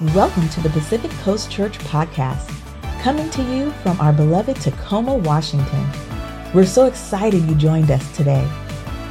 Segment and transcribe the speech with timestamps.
[0.00, 2.50] Welcome to the Pacific Coast Church Podcast,
[3.00, 5.86] coming to you from our beloved Tacoma, Washington.
[6.52, 8.44] We're so excited you joined us today.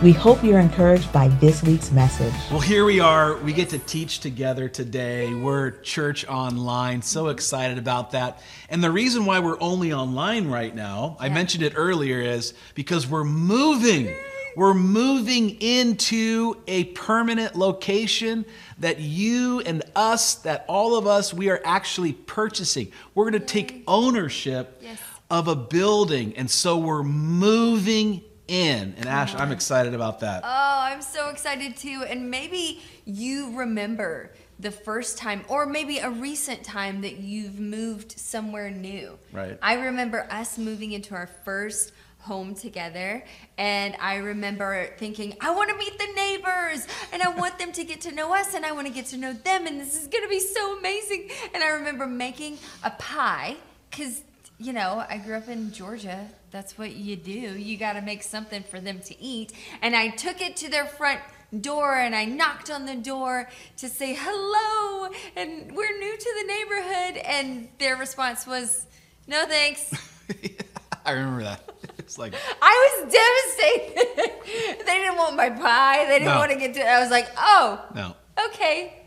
[0.04, 2.34] We hope you're encouraged by this week's message.
[2.52, 3.38] Well, here we are.
[3.38, 5.34] We get to teach together today.
[5.34, 7.02] We're church online.
[7.02, 8.42] So excited about that.
[8.68, 13.08] And the reason why we're only online right now, I mentioned it earlier, is because
[13.08, 14.14] we're moving.
[14.56, 18.46] We're moving into a permanent location
[18.80, 22.92] that you and us, that all of us, we are actually purchasing.
[23.16, 25.00] We're going to take ownership Yes.
[25.30, 26.36] of a building.
[26.38, 28.94] And so we're moving in.
[28.98, 30.44] And Ash, I'm excited about that.
[30.44, 30.48] Oh,
[30.82, 32.04] I'm so excited too.
[32.08, 38.12] And maybe you remember the first time, or maybe a recent time that you've moved
[38.20, 39.18] somewhere new.
[39.32, 39.58] Right.
[39.62, 41.92] I remember us moving into our first
[42.24, 43.24] home together.
[43.58, 47.84] And I remember thinking I want to meet the neighbors and I want them to
[47.84, 50.08] get to know us and I want to get to know them and this is
[50.08, 51.30] going to be so amazing.
[51.54, 53.58] And I remember making a pie
[53.92, 54.24] cuz
[54.58, 56.28] you know I grew up in Georgia.
[56.52, 57.32] That's what you do.
[57.32, 59.52] You got to make something for them to eat.
[59.82, 61.20] And I took it to their front
[61.62, 66.48] door and I knocked on the door to say hello and we're new to the
[66.48, 67.18] neighborhood.
[67.26, 68.86] And their response was
[69.28, 69.94] no thanks.
[71.06, 71.73] I remember that.
[72.04, 74.86] It's like, I was devastated.
[74.86, 76.06] they didn't want my pie.
[76.06, 76.38] They didn't No.
[76.38, 76.86] want to get to.
[76.86, 78.16] I was like, oh, no.
[78.48, 79.00] okay.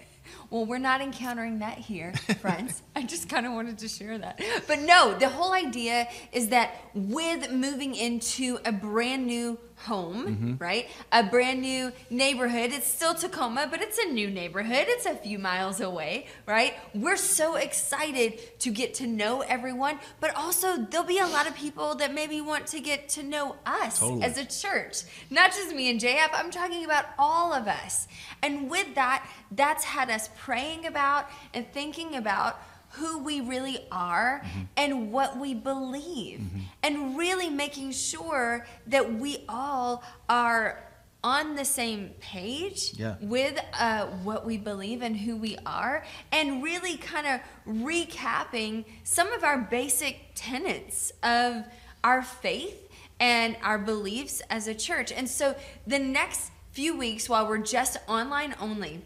[0.49, 2.83] Well, we're not encountering that here, friends.
[2.95, 4.41] I just kind of wanted to share that.
[4.67, 10.55] But no, the whole idea is that with moving into a brand new home, mm-hmm.
[10.59, 10.89] right?
[11.13, 12.73] A brand new neighborhood.
[12.73, 14.87] It's still Tacoma, but it's a new neighborhood.
[14.89, 16.75] It's a few miles away, right?
[16.95, 21.55] We're so excited to get to know everyone, but also there'll be a lot of
[21.55, 24.23] people that maybe want to get to know us Totally.
[24.23, 25.03] as a church.
[25.31, 28.09] Not just me and JF, I'm talking about all of us.
[28.43, 32.61] And with that, that's had us praying about and thinking about
[32.97, 34.43] who we really are
[34.77, 36.41] and what we believe.
[36.83, 40.83] And really making sure that we all are
[41.25, 43.17] on the same page Yeah.
[43.21, 49.33] with uh, what we believe and who we are, and really kind of recapping some
[49.33, 51.65] of our basic tenets of
[52.05, 52.89] our faith
[53.19, 55.11] and our beliefs as a church.
[55.11, 55.57] And so
[55.87, 59.01] the next few weeks, while we're just online only,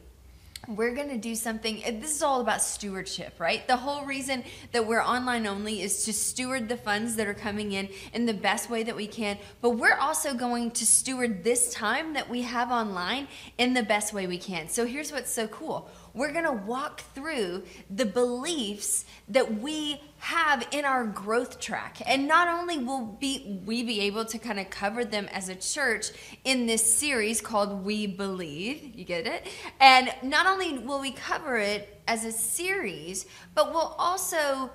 [0.71, 1.83] we're going to do something.
[2.01, 3.67] This is all about stewardship, right?
[3.67, 7.73] The whole reason that we're online only is to steward the funds that are coming
[7.73, 9.39] in in the best way that we can.
[9.61, 13.27] But we're also going to steward this time that we have online
[13.59, 14.69] in the best way we can.
[14.69, 20.67] So here's what's so cool we're going to walk through the beliefs that we have
[20.71, 21.99] in our growth track.
[22.07, 25.55] And not only will be we be able to kind of cover them as a
[25.55, 26.11] church
[26.45, 29.47] in this series called we believe you get it?
[29.81, 34.71] And not only will we cover it as a series but we'll also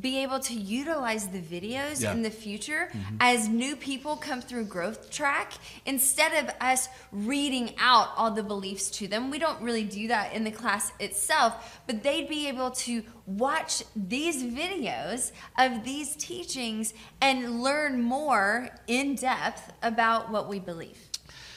[0.00, 2.12] be able to utilize the videos Yeah.
[2.12, 2.90] in the future
[3.20, 5.52] as new people come through growth track
[5.86, 10.32] instead of us reading out all the beliefs to them we don't really do that
[10.32, 16.92] in the class itself but they'd be able to watch these videos of these teachings
[17.20, 20.98] and learn more in depth about what we believe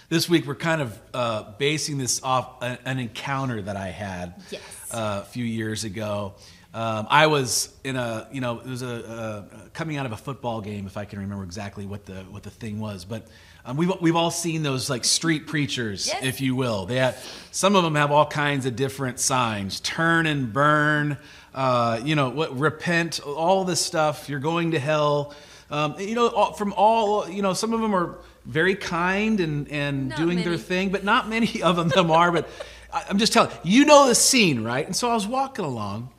[0.09, 4.61] This week, we're kind of uh, basing this off an encounter that I had Yes.
[4.91, 6.35] uh, a few years ago.
[6.77, 10.17] Um, I was in a, you know, it was a, a coming out of a
[10.17, 13.03] football game, if I can remember exactly what the what the thing was.
[13.03, 13.25] But
[13.65, 16.23] um, we've we've all seen those like street preachers, Yes.
[16.23, 16.85] if you will.
[16.85, 17.17] They have
[17.51, 21.17] some of them have all kinds of different signs: turn and burn,
[21.55, 24.29] uh, you know, what repent, all this stuff.
[24.29, 25.33] You're going to hell.
[25.71, 29.67] Um, you know, all, from all, you know, some of them are very kind and
[29.71, 32.31] and Not doing their thing, but not many of them, them are.
[32.31, 32.47] But
[32.93, 34.85] I- I'm just telling you know the scene, right?
[34.85, 36.09] And so I was walking along,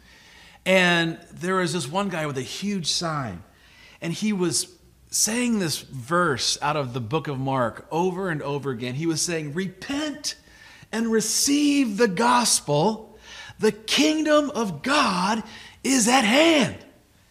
[0.68, 3.42] and there was this one guy with a huge sign,
[4.02, 4.68] and he was
[5.10, 8.94] saying this verse out of the book of Mark over and over again.
[8.94, 10.34] He was saying, Repent
[10.92, 13.18] and receive the gospel.
[13.58, 15.42] The kingdom of God
[15.82, 16.76] is at hand.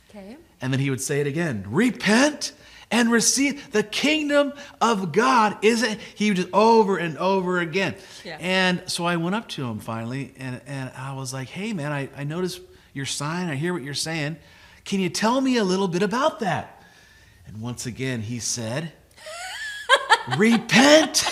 [0.10, 2.54] okay And then he would say it again repent
[2.90, 4.52] and receive the kingdom
[4.82, 7.96] of God is it he would just over and over again.
[8.26, 8.38] Yeah.
[8.40, 11.92] And so I went up to him finally and, and I was like, hey man,
[11.92, 12.62] I, I noticed
[12.98, 14.36] your sign, I hear what you're saying.
[14.84, 16.84] Can you tell me a little bit about that?
[17.46, 18.92] And once again he said,
[20.38, 21.26] repent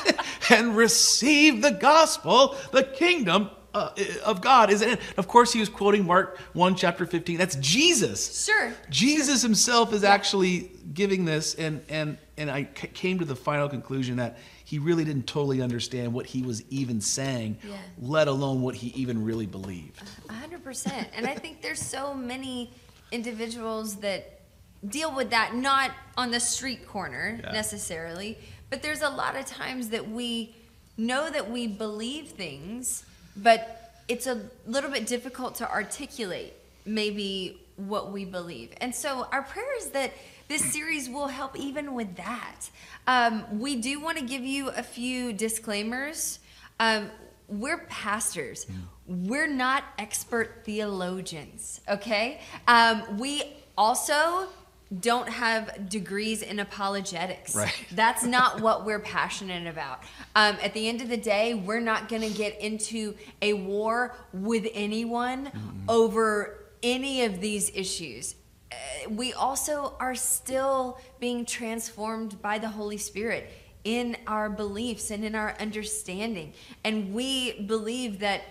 [0.50, 3.90] and receive the gospel, the kingdom uh,
[4.24, 5.00] of God is in it.
[5.16, 7.38] Of course, he was quoting Mark 1, chapter 15.
[7.38, 8.44] That's Jesus.
[8.44, 8.72] Sure.
[8.88, 13.68] Jesus himself is actually giving this, and, and, and I c- came to the final
[13.68, 14.38] conclusion that
[14.70, 17.76] he really didn't totally understand what he was even saying, Yeah.
[17.98, 20.00] let alone what he even really believed.
[20.28, 21.08] A hundred percent.
[21.16, 22.70] And I think there's so many
[23.10, 24.42] individuals that
[24.88, 27.50] deal with that, not on the street corner Yeah.
[27.50, 28.38] necessarily,
[28.70, 30.54] but there's a lot of times that we
[30.96, 33.04] know that we believe things,
[33.36, 36.52] but it's a little bit difficult to articulate
[36.84, 38.70] maybe what we believe.
[38.80, 40.12] And so our prayer is that
[40.50, 42.68] this series will help even with that.
[43.06, 46.40] Um, we do want to give you a few disclaimers.
[46.80, 47.08] Um,
[47.46, 48.66] we're pastors.
[49.06, 52.40] We're not expert theologians, okay?
[52.66, 53.44] Um, we
[53.78, 54.48] also
[54.98, 57.54] don't have degrees in apologetics.
[57.54, 57.72] Right.
[57.92, 60.02] That's not what we're passionate about.
[60.34, 64.16] Um, at the end of the day, we're not going to get into a war
[64.32, 65.52] with anyone
[65.88, 68.34] over any of these issues.
[68.70, 73.50] Uh, we also are still being transformed by the Holy Spirit
[73.84, 76.52] in our beliefs and in our understanding.
[76.84, 78.42] And we believe that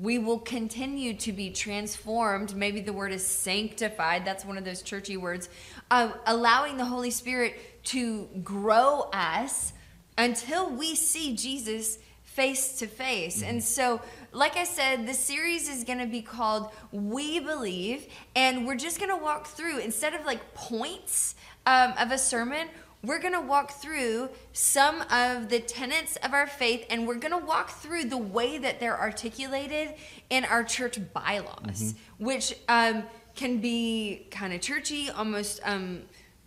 [0.00, 2.54] we will continue to be transformed.
[2.54, 4.24] Maybe the word is sanctified.
[4.24, 5.48] That's one of those churchy words.
[5.90, 9.72] Uh, allowing the Holy Spirit to grow us
[10.16, 13.42] until we see Jesus face to face.
[13.42, 14.00] And so,
[14.32, 18.06] like I said, the series is going to be called We Believe.
[18.34, 21.34] And we're just going to walk through, instead of like points
[21.66, 22.68] um, of a sermon,
[23.04, 27.38] we're going to walk through some of the tenets of our faith and we're going
[27.38, 29.94] to walk through the way that they're articulated
[30.30, 33.02] in our church bylaws, which um,
[33.34, 36.02] can be kind of churchy, almost um,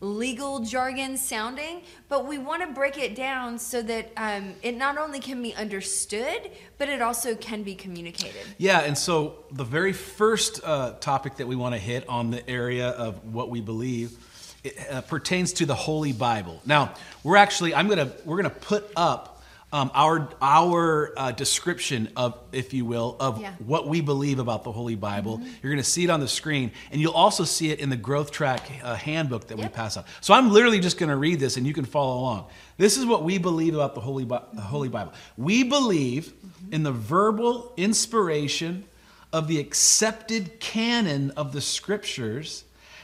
[0.06, 4.98] legal jargon sounding, but we want to break it down so that um, it not
[4.98, 8.42] only can be understood, but it also can be communicated.
[8.58, 12.48] Yeah, and so the very first uh, topic that we want to hit on the
[12.50, 14.18] area of what we believe
[14.64, 16.62] it, uh, pertains to the Holy Bible.
[16.66, 16.94] Now,
[17.24, 19.35] we're actually I'm gonna we're gonna put up
[19.76, 23.52] um, our our uh, description of, if you will, of Yeah.
[23.66, 25.42] what we believe about the Holy Bible.
[25.62, 28.32] You're gonna see it on the screen, and you'll also see it in the Growth
[28.32, 30.06] Track uh, handbook that we pass out.
[30.22, 32.46] So I'm literally just gonna read this, and you can follow along.
[32.78, 35.12] This is what we believe about the Holy Bi- the Holy Bible.
[35.36, 36.32] We believe
[36.72, 38.86] in the verbal inspiration
[39.34, 42.64] of the accepted canon of the Scriptures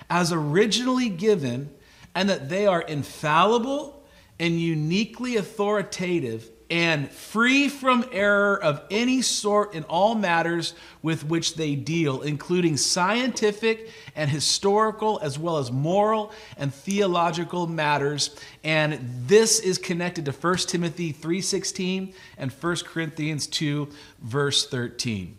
[0.10, 1.70] as originally given,
[2.16, 3.98] and that they are infallible
[4.40, 11.56] and uniquely authoritative and free from error of any sort in all matters with which
[11.56, 18.34] they deal, including scientific and historical, as well as moral and theological matters.
[18.64, 23.90] And this is connected to 1 Timothy 3:16 and 1 Corinthians 2
[24.22, 25.38] verse 13.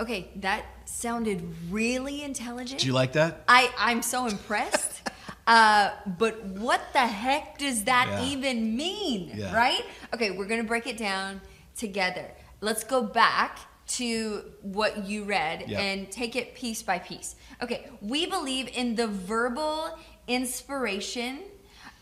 [0.00, 2.80] Okay, that sounded really intelligent.
[2.80, 3.44] Do you like that?
[3.46, 5.08] I, I'm so impressed.
[5.46, 8.24] uh, but what the heck does that Yeah.
[8.24, 9.32] even mean?
[9.34, 9.54] Yeah.
[9.54, 9.84] Right?
[10.14, 11.40] Okay, we're going to break it down
[11.76, 12.30] together.
[12.60, 13.58] Let's go back
[13.88, 15.80] to what you read Yep.
[15.80, 17.34] and take it piece by piece.
[17.60, 19.98] Okay, we believe in the verbal
[20.28, 21.40] inspiration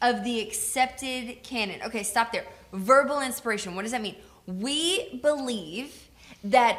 [0.02, 1.80] of the accepted canon.
[1.82, 2.44] Okay, stop there.
[2.72, 4.16] Verbal inspiration, what does that mean?
[4.46, 6.08] We believe
[6.44, 6.78] that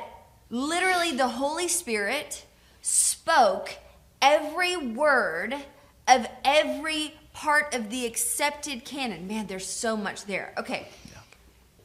[0.50, 2.46] literally the Holy Spirit
[2.81, 3.75] spoke
[4.22, 5.56] every word
[6.07, 9.27] of every part of the accepted canon.
[9.27, 10.53] Man, there's so much there.
[10.57, 10.88] Okay.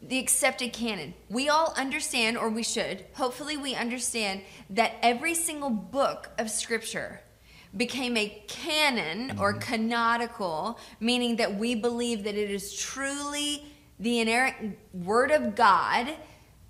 [0.03, 1.15] The accepted canon.
[1.29, 7.21] We all understand, or we should, hopefully, we understand that every single book of scripture
[7.77, 9.61] became a canon or mm-hmm.
[9.61, 13.65] canonical, meaning that we believe that it is truly
[13.99, 16.15] the inerrant word of God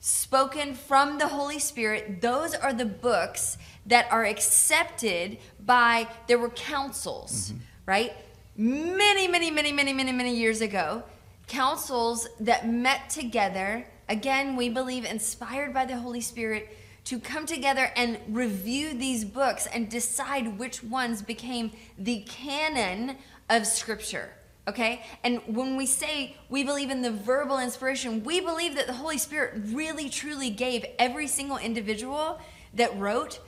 [0.06, 2.20] spoken from the Holy Spirit.
[2.20, 7.58] Those are the books that are accepted by, there were councils, mm-hmm.
[7.86, 8.12] right?
[8.56, 11.02] Many, many, many, many, many, many years ago,
[11.48, 17.90] councils that met together, again, we believe inspired by the Holy Spirit, to come together
[17.96, 23.16] and review these books and decide which ones became the canon
[23.50, 24.30] of Scripture.
[24.68, 25.02] Okay?
[25.22, 29.18] And when we say we believe in the verbal inspiration, we believe that the Holy
[29.18, 32.40] Spirit really truly gave every single individual
[32.74, 33.40] that wrote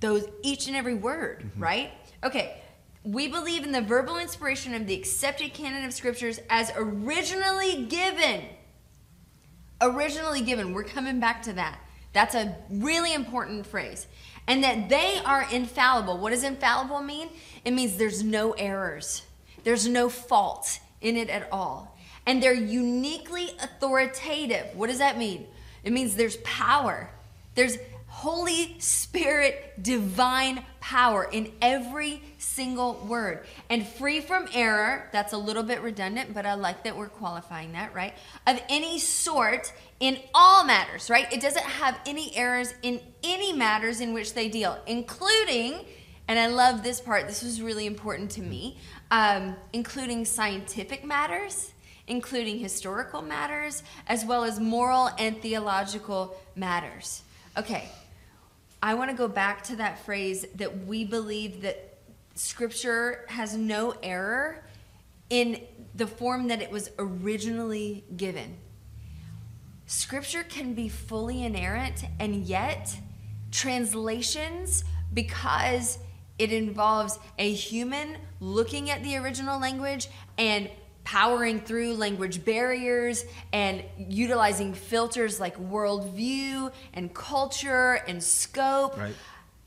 [0.00, 1.62] those each and every word, mm-hmm.
[1.62, 1.90] right?
[2.22, 2.62] Okay.
[3.04, 8.42] We believe in the verbal inspiration of the accepted canon of scriptures as originally given.
[9.80, 10.72] Originally given.
[10.72, 11.78] We're coming back to that.
[12.12, 14.06] That's a really important phrase.
[14.48, 16.18] And that they are infallible.
[16.18, 17.28] What does infallible mean?
[17.64, 19.22] It means there's no errors,
[19.66, 21.98] there's no fault in it at all.
[22.24, 24.68] And they're uniquely authoritative.
[24.76, 25.44] What does that mean?
[25.82, 27.10] It means there's power,
[27.56, 35.08] there's Holy Spirit divine power in every single word and free from error.
[35.12, 38.14] That's a little bit redundant, but I like that we're qualifying that, right?
[38.46, 41.30] Of any sort in all matters, right?
[41.32, 45.84] It doesn't have any errors in any matters in which they deal, including,
[46.28, 48.78] and I love this part, this was really important to me,
[49.10, 51.72] um, including scientific matters
[52.08, 57.22] including historical matters as well as moral and theological matters.
[57.56, 57.88] Okay,
[58.82, 61.98] I want to go back to that phrase that we believe that
[62.34, 64.64] scripture has no error
[65.30, 65.60] in
[65.94, 68.56] the form that it was originally given.
[69.86, 72.96] Scripture can be fully inerrant, and yet
[73.50, 74.84] translations,
[75.14, 75.98] because
[76.38, 80.70] it involves a human looking at the original language and
[81.04, 88.98] powering through language barriers and utilizing filters like worldview and culture and scope.
[88.98, 89.14] Right.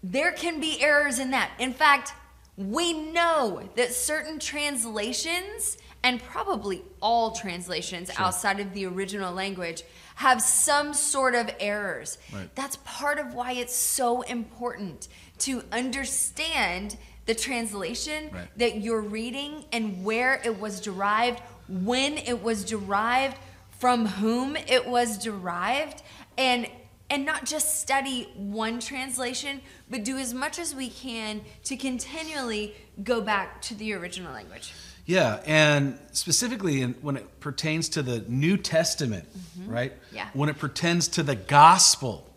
[0.04, 1.52] There can be errors in that.
[1.58, 2.14] In fact,
[2.58, 9.84] we know that certain translations and probably all translations outside of the original language
[10.16, 12.18] have some sort of errors.
[12.34, 12.54] Right.
[12.56, 15.08] That's part of why it's so important
[15.40, 18.48] to understand the translation Right.
[18.58, 23.38] that you're reading and where it was derived, when it was derived,
[23.80, 26.02] from whom it was derived,
[26.38, 26.68] and
[27.12, 32.76] and not just study one translation, but do as much as we can to continually
[33.04, 34.72] go back to the original language.
[35.08, 39.28] Yeah, and specifically in, when it pertains to the New Testament,
[39.66, 39.92] right?
[39.92, 40.16] Mm-hmm.
[40.18, 40.28] Yeah.
[40.34, 42.30] When it pertains to the gospel,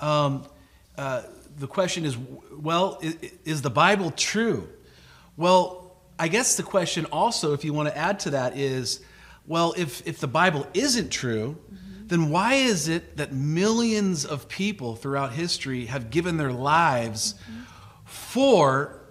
[0.00, 0.44] um,
[0.96, 1.22] uh,
[1.56, 2.16] the question is,
[2.52, 4.68] well, is, is the Bible true?
[5.36, 9.00] Well, I guess the question also, if you want to add to that, is,
[9.46, 12.06] well, if if the Bible isn't true, mm-hmm.
[12.06, 17.62] then why is it that millions of people throughout history have given their lives mm-hmm.
[18.04, 19.03] for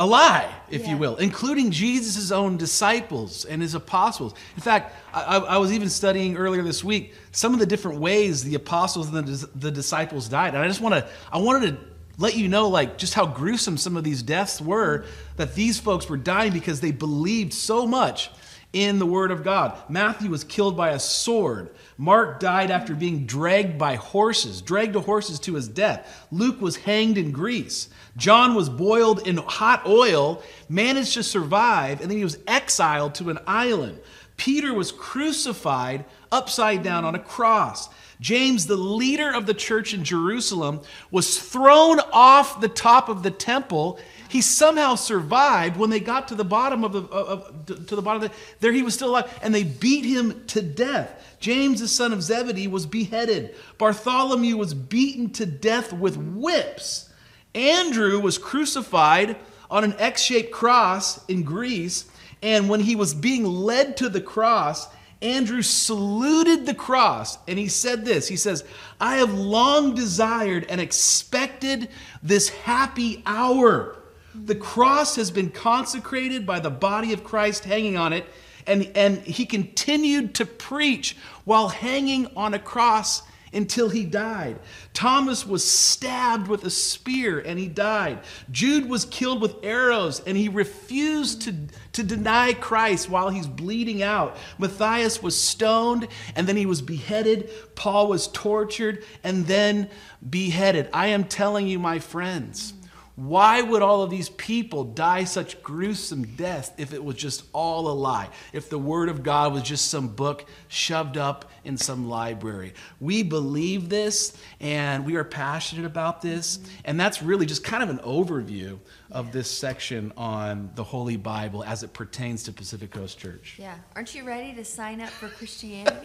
[0.00, 4.34] a lie, if you will, including Jesus' own disciples and his apostles.
[4.56, 8.00] In fact, I, I- I was even studying earlier this week some of the different
[8.00, 10.54] ways the apostles and the, the disciples died.
[10.54, 11.84] And I just want to, I wanted to
[12.18, 15.04] let you know, like, just how gruesome some of these deaths were,
[15.36, 18.30] that these folks were dying because they believed so much
[18.72, 19.76] in the Word of God.
[19.88, 21.70] Matthew was killed by a sword.
[21.98, 26.26] Mark died after being dragged by horses, dragged to horses to his death.
[26.30, 27.88] Luke was hanged in Greece.
[28.16, 33.30] John was boiled in hot oil, managed to survive, and then he was exiled to
[33.30, 33.98] an island.
[34.36, 37.88] Peter was crucified upside down on a cross.
[38.20, 43.30] James, the leader of the church in Jerusalem, was thrown off the top of the
[43.30, 43.98] temple.
[44.30, 48.22] He somehow survived when they got to the bottom of the of, to the bottom
[48.22, 51.36] of the, there he was still alive and they beat him to death.
[51.40, 53.54] James the son of Zebedee was beheaded.
[53.76, 57.10] Bartholomew was beaten to death with whips.
[57.54, 59.36] Andrew was crucified
[59.68, 62.08] on an X-shaped cross in Greece
[62.42, 64.88] and when he was being led to the cross,
[65.22, 68.64] Andrew saluted the cross and he said this He says,
[69.00, 71.88] I have long desired and expected
[72.22, 73.96] this happy hour.
[74.34, 78.26] The cross has been consecrated by the body of Christ hanging on it,
[78.66, 83.22] and, and he continued to preach while hanging on a cross
[83.52, 84.58] until he died.
[84.94, 88.20] Thomas was stabbed with a spear and he died.
[88.50, 91.54] Jude was killed with arrows and he refused to,
[91.92, 94.36] to deny Christ while he's bleeding out.
[94.58, 96.06] Matthias was stoned
[96.36, 97.50] and then he was beheaded.
[97.74, 99.90] Paul was tortured and then
[100.28, 100.88] beheaded.
[100.92, 102.74] I am telling you, my friends.
[103.16, 107.88] Why would all of these people die such gruesome deaths if it was just all
[107.88, 108.28] a lie?
[108.52, 112.72] If the Word of God was just some book shoved up in some library?
[112.98, 116.60] We believe this and we are passionate about this.
[116.84, 118.78] And that's really just kind of an overview
[119.10, 123.56] of this section on the Holy Bible as it pertains to Pacific Coast Church.
[123.58, 123.74] Yeah.
[123.96, 125.96] Aren't you ready to sign up for Christianity?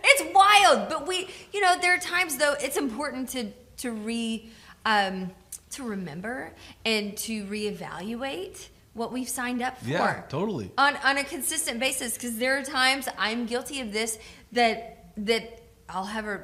[0.03, 4.49] it's wild, but we, you know, there are times though it's important to to re
[4.85, 5.31] um,
[5.71, 6.53] to remember
[6.85, 9.89] and to reevaluate what we've signed up for.
[9.89, 10.71] Yeah, totally.
[10.77, 14.19] On on a consistent basis, because there are times I'm guilty of this
[14.51, 16.41] that that I'll have a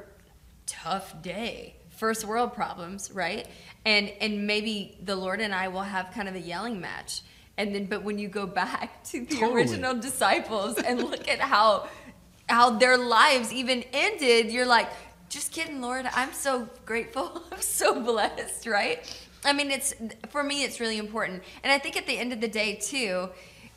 [0.66, 3.46] tough day, first world problems, right?
[3.84, 7.22] And and maybe the Lord and I will have kind of a yelling match.
[7.56, 9.54] And then but when you go back to the Totally.
[9.54, 11.88] original disciples and look at how
[12.48, 14.88] how their lives even ended, you're like,
[15.30, 16.06] just kidding, Lord.
[16.12, 17.42] I'm so grateful.
[17.52, 19.00] I'm so blessed, right?
[19.44, 19.94] I mean, it's
[20.28, 21.42] for me, it's really important.
[21.64, 23.30] And I think at the end of the day, too,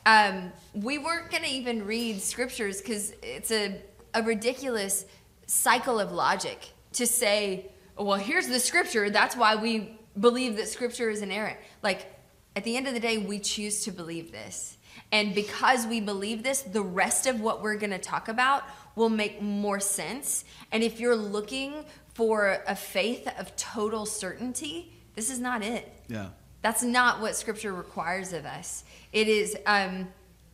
[0.06, 3.80] um, we weren't going to even read scriptures because it's a,
[4.14, 5.06] a ridiculous
[5.46, 7.68] cycle of logic to say,
[7.98, 9.10] well, here's the scripture.
[9.10, 11.58] That's why we believe that scripture is inerrant.
[11.82, 12.08] Like,
[12.56, 14.78] at the end of the day, we choose to believe this.
[15.12, 18.64] And because we believe this, the rest of what we're going to talk about
[18.96, 20.46] will make more sense.
[20.72, 25.92] And if you're looking for a faith of total certainty, this is not it.
[26.08, 26.30] Yeah.
[26.62, 28.84] That's not what Scripture requires of us.
[29.12, 30.08] It is, um,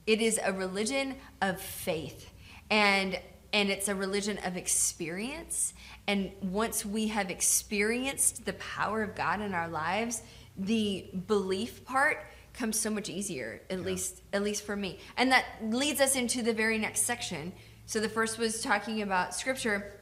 [0.07, 2.29] it is a religion of faith,
[2.69, 3.19] and
[3.51, 5.73] and it's a religion of experience.
[6.07, 10.21] And once we have experienced the power of God in our lives,
[10.57, 12.25] the belief part
[12.59, 13.61] comes so much easier.
[13.69, 14.99] At least, at least for me.
[15.17, 17.53] And that leads us into the very next section.
[17.85, 19.93] So the first was talking about Scripture.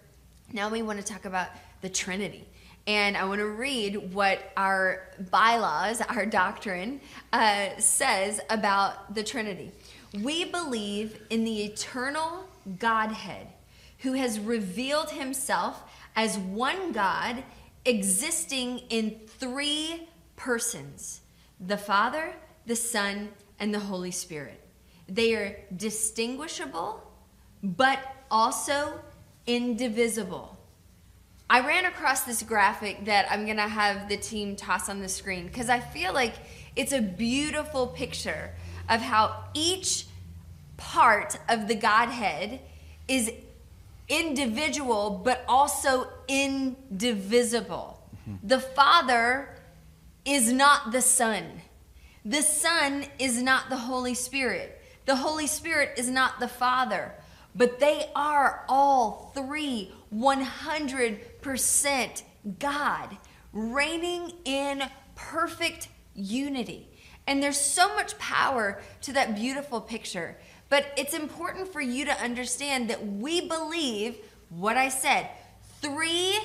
[0.52, 1.50] Now we want to talk about
[1.82, 2.48] the Trinity.
[2.88, 7.00] And I want to read what our bylaws, our doctrine,
[7.32, 9.72] uh, says about the Trinity.
[10.24, 12.48] We believe in the eternal
[12.80, 13.48] Godhead
[14.00, 15.84] who has revealed himself
[16.16, 17.44] as one God
[17.86, 21.22] existing in three persons
[21.60, 22.34] the Father,
[22.68, 24.62] the Son, and the Holy Spirit.
[25.10, 27.02] They are distinguishable,
[27.64, 29.00] but also
[29.48, 30.58] indivisible.
[31.50, 35.08] I ran across this graphic that I'm going to have the team toss on the
[35.08, 36.34] screen because I feel like
[36.76, 38.52] it's a beautiful picture
[38.90, 40.06] of how each
[40.76, 42.60] part of the Godhead
[43.08, 43.32] is
[44.10, 48.02] individual but also indivisible.
[48.30, 48.48] Mm-hmm.
[48.48, 49.56] The Father
[50.26, 51.62] is not the Son,
[52.28, 57.14] the Son is not the Holy Spirit, the Holy Spirit is not the Father,
[57.56, 62.24] but they are all three 100%
[62.60, 63.18] God,
[63.54, 64.84] reigning in
[65.16, 66.90] perfect unity.
[67.26, 70.38] And there's so much power to that beautiful picture.
[70.68, 74.18] But it's important for you to understand that we believe
[74.50, 75.30] what I said
[75.82, 76.38] three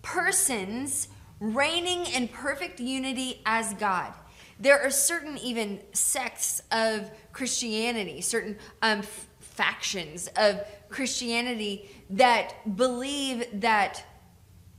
[0.00, 1.08] persons
[1.40, 4.14] reigning in perfect unity as God.
[4.58, 13.46] There are certain even sects of Christianity, certain um, f- factions of Christianity that believe
[13.60, 14.04] that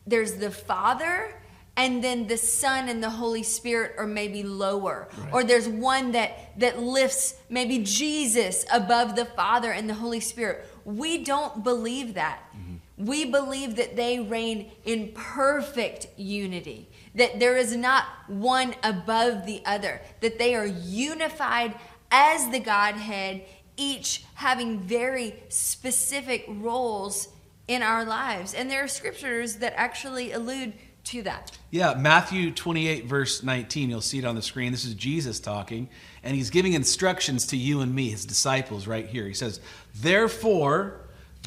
[0.05, 1.35] there's the Father
[1.77, 5.33] and then the son and the holy spirit are maybe lower right.
[5.33, 10.65] or there's one that that lifts maybe jesus above the father and the holy spirit
[10.83, 13.05] we don't believe that mm-hmm.
[13.05, 19.61] we believe that they reign in perfect unity that there is not one above the
[19.65, 21.75] other that they are unified
[22.09, 23.43] as the godhead
[23.75, 27.27] each having very specific roles
[27.67, 30.73] in our lives and there are scriptures that actually allude
[31.07, 31.57] to that.
[31.71, 34.73] Yeah, Matthew 28, verse 19, you'll see it on the screen.
[34.73, 35.89] This is Jesus talking,
[36.21, 39.25] and he's giving instructions to you and me, his disciples, right here.
[39.25, 39.61] He says,
[39.95, 40.99] Therefore,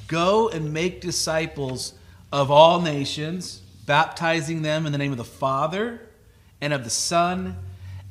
[0.08, 1.92] go and make disciples
[2.32, 6.00] of all nations, baptizing them in the name of the Father,
[6.60, 7.56] and of the Son,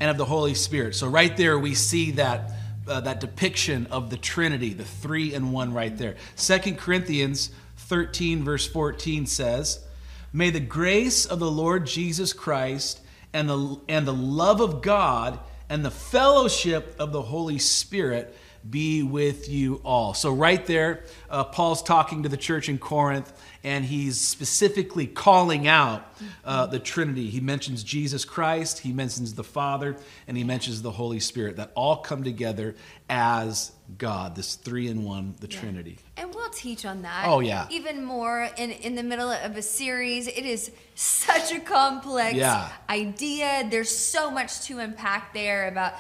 [0.02, 0.94] and of the Holy Spirit.
[0.94, 2.52] So, right there, we see that.
[2.86, 6.16] Uh, that depiction of the Trinity, the three in one right there.
[6.36, 9.86] Second Corinthians 13, verse 14 says,
[10.34, 13.00] May the grace of the Lord Jesus Christ
[13.32, 15.40] and the, and the love of God
[15.70, 18.36] and the fellowship of the Holy Spirit
[18.68, 20.14] be with you all.
[20.14, 23.32] So, right there, uh, Paul's talking to the church in Corinth,
[23.64, 27.30] and he's specifically calling out uh, the Trinity.
[27.30, 31.72] He mentions Jesus Christ, he mentions the Father, and he mentions the Holy Spirit that
[31.76, 32.76] all come together
[33.10, 35.60] as God, this three in one, the yeah.
[35.60, 35.98] Trinity.
[36.20, 37.26] And we'll teach on that.
[37.28, 37.66] Oh yeah.
[37.72, 40.28] Even more in in the middle of a series.
[40.28, 42.70] It is such a complex yeah.
[42.90, 43.66] idea.
[43.72, 45.94] There's so much to unpack there about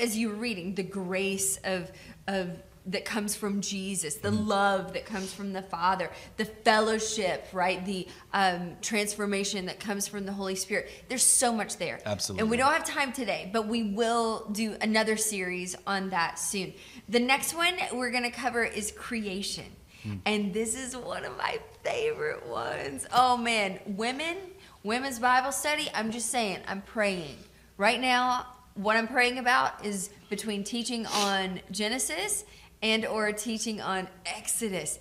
[0.00, 1.90] as you're reading the grace of
[2.28, 2.50] of
[2.86, 4.46] that comes from Jesus, the mm-hmm.
[4.46, 7.84] love that comes from the Father, the fellowship, right?
[7.84, 10.90] The um, transformation that comes from the Holy Spirit.
[11.08, 12.00] There's so much there.
[12.04, 12.42] Absolutely.
[12.42, 16.74] And we don't have time today, but we will do another series on that soon.
[17.08, 19.66] The next one we're going to cover is creation.
[20.06, 20.20] Mm.
[20.26, 23.06] And this is one of my favorite ones.
[23.14, 24.36] Oh man, women,
[24.82, 27.36] women's Bible study, I'm just saying, I'm praying.
[27.78, 32.44] Right now, what I'm praying about is between teaching on Genesis
[32.84, 35.00] and or teaching on Exodus.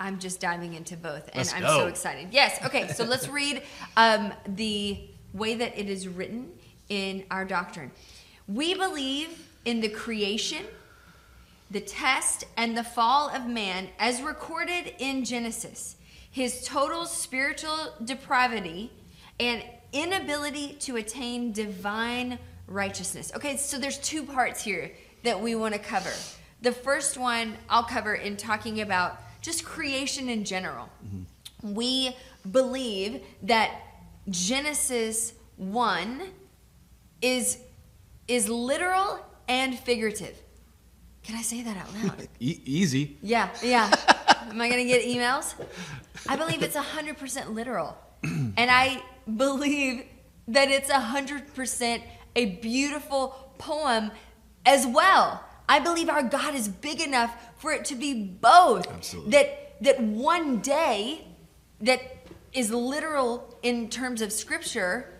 [0.00, 1.80] I'm just diving into both, and let's I'm go.
[1.80, 2.28] so excited.
[2.30, 2.64] Yes.
[2.64, 2.88] Okay.
[2.88, 3.62] So let's read
[3.96, 5.00] um, the
[5.34, 6.50] way that it is written
[6.88, 7.90] in our doctrine.
[8.46, 10.64] We believe in the creation,
[11.70, 15.96] the test, and the fall of man as recorded in Genesis.
[16.30, 18.92] His total spiritual depravity
[19.40, 23.32] and inability to attain divine righteousness.
[23.34, 24.92] Okay, so there's two parts here
[25.22, 26.12] that we want to cover.
[26.64, 30.88] The first one I'll cover in talking about just creation in general.
[31.04, 31.74] Mm-hmm.
[31.74, 32.16] We
[32.50, 33.70] believe that
[34.30, 36.22] Genesis 1
[37.20, 37.58] is
[38.26, 40.40] is literal and figurative.
[41.22, 42.28] Can I say that out loud?
[42.40, 43.18] E- easy.
[43.22, 43.92] Yeah, yeah.
[44.48, 45.54] Am I going to get emails?
[46.26, 47.94] I believe it's 100% literal.
[48.22, 49.02] and I
[49.36, 50.06] believe
[50.48, 52.02] that it's 100%
[52.36, 54.10] a beautiful poem
[54.64, 55.44] as well.
[55.68, 58.90] I believe our God is big enough for it to be both.
[58.90, 59.30] Absolutely.
[59.30, 61.26] That that one day
[61.80, 62.00] that
[62.52, 65.10] is literal in terms of scripture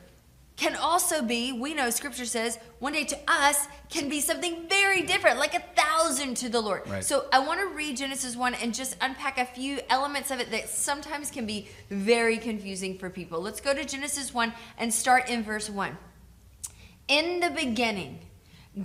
[0.57, 5.02] can also be, we know scripture says, one day to us can be something very
[5.02, 6.88] different, like a thousand to the Lord.
[6.88, 7.02] Right.
[7.02, 10.52] So I want to read Genesis 1 and just unpack a few elements of it
[10.52, 13.40] that sometimes can be very confusing for people.
[13.40, 15.98] Let's go to Genesis 1 and start in verse 1.
[17.09, 18.20] In the beginning,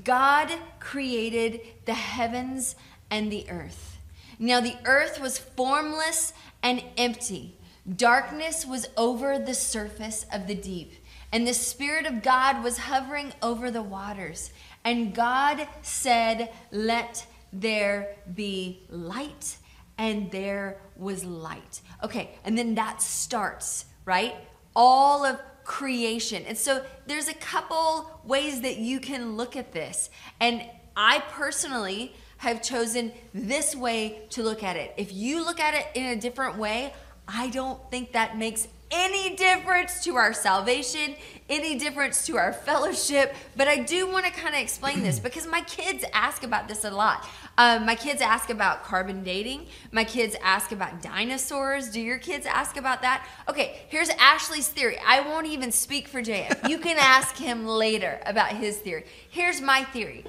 [0.04, 2.76] God created the heavens
[3.10, 3.98] and the earth.
[4.38, 7.58] Now the earth was formless and empty.
[7.96, 10.94] Darkness was over the surface of the deep,
[11.32, 14.52] and the Spirit of God was hovering over the waters.
[14.84, 19.58] And God said, Let there be light,
[19.98, 21.82] and there was light.
[22.04, 24.36] Okay, and then that starts, right?
[24.76, 26.44] All of creation.
[26.48, 30.10] And so there's a couple ways that you can look at this.
[30.40, 30.64] And
[30.98, 34.96] I personally have chosen this way to look at it.
[34.98, 36.92] If you look at it in a different way,
[37.28, 41.16] I don't think that makes any difference to our salvation,
[41.48, 43.36] any difference to our fellowship.
[43.56, 46.84] But I do want to kind of explain this because my kids ask about this
[46.84, 47.28] a lot.
[47.60, 49.68] Um, my kids ask about carbon dating.
[49.92, 51.90] My kids ask about dinosaurs.
[51.90, 53.28] Do your kids ask about that?
[53.50, 54.98] Okay, here's Ashley's theory.
[55.06, 56.70] I won't even speak for JF.
[56.70, 59.04] You can ask him later about his theory.
[59.30, 60.24] Here's my theory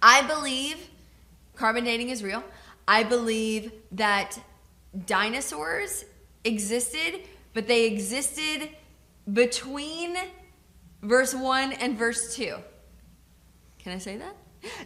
[0.00, 0.88] I believe
[1.56, 2.42] carbon dating is real.
[2.88, 4.38] I believe that
[5.04, 6.06] dinosaurs
[6.44, 7.20] existed,
[7.52, 8.70] but they existed
[9.30, 10.16] between
[11.02, 12.56] verse 1 and verse 2.
[13.78, 14.34] Can I say that?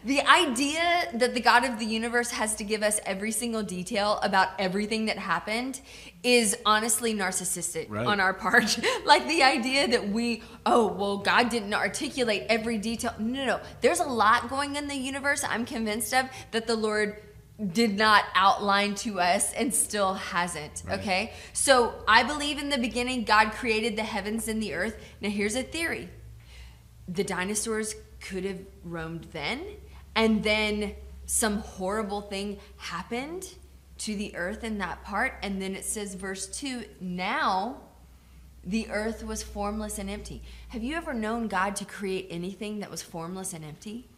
[0.05, 4.19] The idea that the God of the universe has to give us every single detail
[4.23, 5.81] about everything that happened
[6.23, 8.07] is honestly narcissistic Right.
[8.07, 8.79] on our part.
[9.05, 13.15] like the idea that we, oh, well, God didn't articulate every detail.
[13.19, 13.61] No, no, no.
[13.81, 17.17] There's a lot going in the universe, I'm convinced of, that the Lord
[17.73, 20.83] did not outline to us and still hasn't.
[20.87, 21.01] Right.
[21.01, 21.33] Okay?
[21.53, 24.97] So I believe in the beginning, God created the heavens and the earth.
[25.21, 26.09] Now, here's a theory
[27.09, 29.65] the dinosaurs could have roamed then,
[30.15, 30.95] and then
[31.27, 33.55] some horrible thing happened
[33.99, 35.35] to the earth in that part.
[35.43, 37.83] And then it says, verse 2 now
[38.65, 40.43] the earth was formless and empty.
[40.69, 44.09] Have you ever known God to create anything that was formless and empty?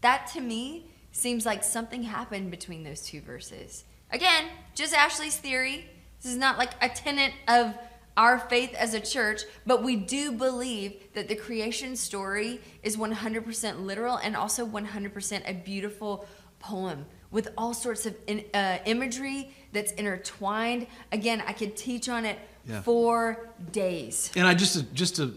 [0.00, 3.84] That to me seems like something happened between those two verses.
[4.10, 5.86] Again, just Ashley's theory.
[6.22, 7.74] This is not like a tenet of
[8.18, 13.84] our faith as a church, but we do believe that the creation story is 100%
[13.86, 16.26] literal and also 100% a beautiful
[16.58, 20.88] poem with all sorts of in, uh, imagery that's intertwined.
[21.12, 22.82] Again, I could teach on it Yeah.
[22.82, 24.32] for days.
[24.34, 25.34] And I just to, just to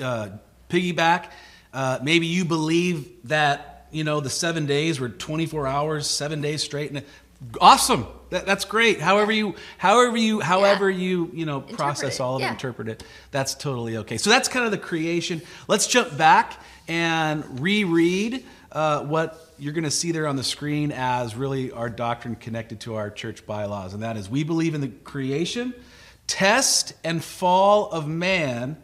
[0.00, 0.28] uh,
[0.70, 1.26] piggyback,
[1.74, 6.62] uh, maybe you believe that you know the seven days were 24 hours, seven days
[6.62, 7.04] straight, and
[7.60, 8.06] awesome.
[8.30, 9.00] That, that's great.
[9.00, 13.04] However you, however you, however you, you know, process it, all of it, interpret it.
[13.30, 14.16] That's totally okay.
[14.16, 15.42] So that's kind of the creation.
[15.68, 20.92] Let's jump back and reread uh, what you're going to see there on the screen
[20.92, 24.80] as really our doctrine connected to our church bylaws, and that is we believe in
[24.80, 25.72] the creation,
[26.26, 28.76] test, and fall of man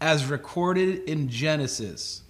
[0.00, 2.21] as recorded in Genesis.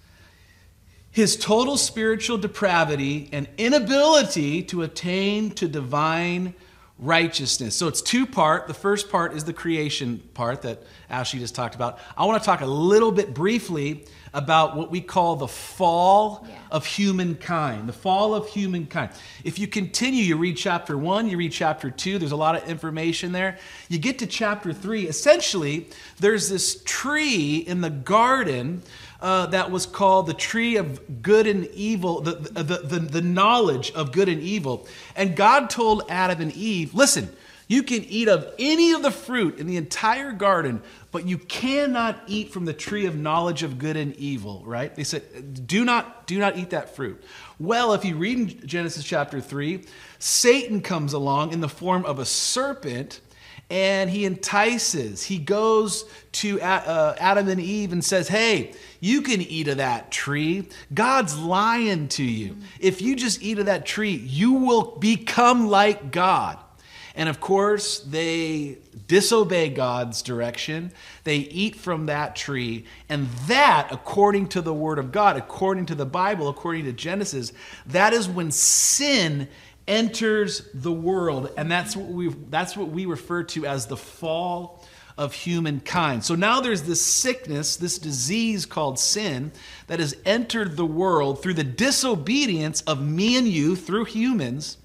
[1.13, 6.55] His total spiritual depravity and inability to attain to divine
[6.97, 7.75] righteousness.
[7.75, 8.67] So it's two part.
[8.67, 11.99] The first part is the creation part that Ashley just talked about.
[12.17, 16.55] I want to talk a little bit briefly about what we call the fall Yeah.
[16.71, 17.87] of humankind.
[17.87, 19.11] The fall of humankind.
[19.43, 22.67] If you continue, you read chapter one, you read chapter two, there's a lot of
[22.67, 23.59] information there.
[23.89, 25.87] You get to chapter three, essentially,
[26.19, 28.81] there's this tree in the garden
[29.23, 33.89] uh, that was called the tree of good and evil, the, the, the, the knowledge
[33.93, 34.85] of good and evil.
[35.15, 37.33] And God told Adam and Eve, listen,
[37.69, 40.81] you can eat of any of the fruit in the entire garden,
[41.11, 44.93] but you cannot eat from the tree of knowledge of good and evil, right?
[44.93, 47.23] They said, do not, do not eat that fruit.
[47.59, 49.85] Well, if you read in Genesis chapter 3,
[50.19, 53.21] Satan comes along in the form of a serpent
[53.69, 55.23] and he entices.
[55.23, 60.11] He goes to uh, Adam and Eve and says, Hey, you can eat of that
[60.11, 60.67] tree.
[60.93, 62.57] God's lying to you.
[62.79, 66.59] If you just eat of that tree, you will become like God.
[67.15, 70.91] And of course, they disobey God's direction.
[71.23, 72.85] They eat from that tree.
[73.07, 77.53] And that, according to the Word of God, according to the Bible, according to Genesis,
[77.85, 79.47] that is when sin
[79.87, 81.51] enters the world.
[81.57, 84.83] And that's what we, that's what we refer to as the fall
[85.17, 86.23] of humankind.
[86.23, 89.51] So now there's this sickness, this disease called sin,
[89.87, 94.77] that has entered the world through the disobedience of me and you, through humans.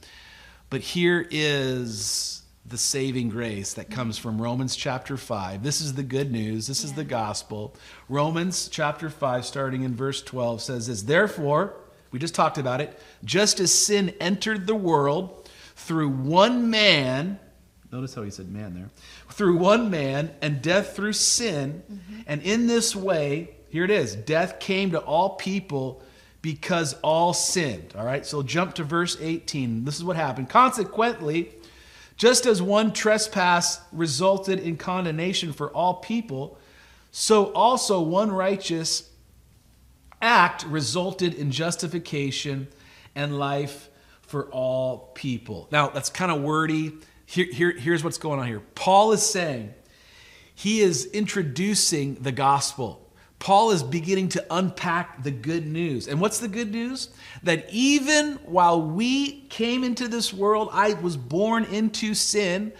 [0.70, 5.62] But here is the saving grace that comes from Romans chapter 5.
[5.62, 6.66] This is the good news.
[6.66, 7.74] This is the gospel.
[8.10, 11.74] Romans chapter 5, starting in verse 12, says this Therefore,
[12.10, 17.38] we just talked about it, just as sin entered the world through one man,
[17.92, 18.90] notice how he said man there,
[19.30, 22.20] through one man, and death through sin, mm-hmm.
[22.26, 26.02] and in this way, here it is, death came to all people
[26.40, 27.94] because all sinned.
[27.96, 29.84] All right, so jump to verse 18.
[29.84, 30.48] This is what happened.
[30.48, 31.50] Consequently,
[32.16, 36.58] just as one trespass resulted in condemnation for all people,
[37.10, 39.07] so also one righteous
[40.20, 42.68] act resulted in justification
[43.14, 43.88] and life
[44.22, 45.68] for all people.
[45.72, 46.92] Now, that's kind of wordy.
[47.26, 49.74] Here, here, here's what's going on here Paul is saying,
[50.54, 53.04] he is introducing the gospel.
[53.38, 56.08] Paul is beginning to unpack the good news.
[56.08, 57.10] And what's the good news?
[57.44, 62.72] That even while we came into this world, I was born into sin,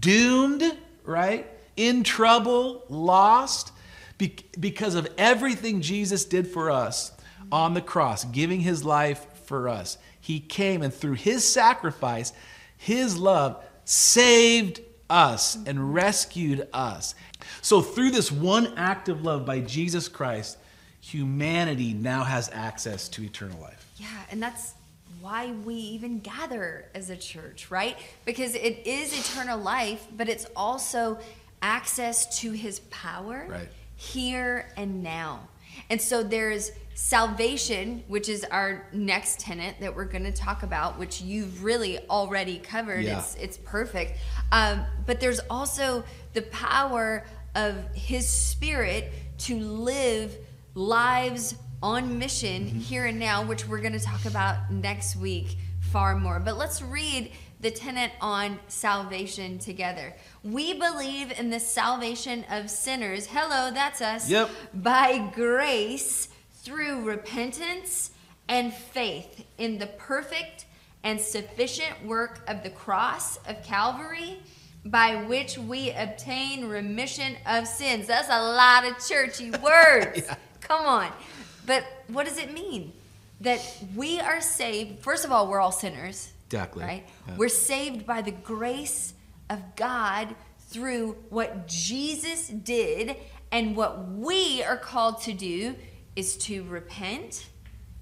[0.00, 1.46] doomed, right?
[1.76, 3.72] In trouble, lost,
[4.18, 7.12] because of everything Jesus did for us
[7.52, 9.98] on the cross, giving his life for us.
[10.20, 12.32] He came and through his sacrifice,
[12.76, 17.14] his love saved us and rescued us.
[17.62, 20.58] So, through this one act of love by Jesus Christ,
[21.00, 23.88] humanity now has access to eternal life.
[23.98, 24.74] Yeah, and that's
[25.20, 27.96] why we even gather as a church, right?
[28.24, 31.18] Because it is eternal life, but it's also
[31.62, 33.68] access to his power right.
[33.96, 35.48] Here and now.
[35.90, 40.98] And so there's salvation, which is our next tenet that we're going to talk about,
[40.98, 43.04] which you've really already covered.
[43.04, 43.18] Yeah.
[43.18, 44.18] It's it's perfect.
[44.52, 50.36] Um, but there's also the power of His Spirit to live
[50.74, 52.78] lives on mission mm-hmm.
[52.78, 56.40] here and now, which we're going to talk about next week far more.
[56.40, 57.30] But let's read
[57.66, 60.14] the tenet on salvation together.
[60.44, 63.26] We believe in the salvation of sinners.
[63.26, 64.30] Hello, that's us.
[64.30, 64.50] Yep.
[64.72, 66.28] By grace
[66.62, 68.12] through repentance
[68.46, 70.66] and faith in the perfect
[71.02, 74.38] and sufficient work of the cross of Calvary
[74.84, 78.06] by which we obtain remission of sins.
[78.06, 80.22] That's a lot of churchy words.
[80.24, 80.36] yeah.
[80.60, 81.10] Come on.
[81.66, 82.92] But what does it mean?
[83.40, 83.60] That
[83.96, 85.00] we are saved.
[85.00, 86.30] First of all, we're all sinners.
[86.46, 86.84] Exactly.
[86.84, 87.08] Right?
[87.26, 87.34] Yeah.
[87.36, 89.14] We're saved by the grace
[89.50, 90.34] of God
[90.68, 93.16] through what Jesus did,
[93.52, 95.76] and what we are called to do
[96.16, 97.48] is to repent,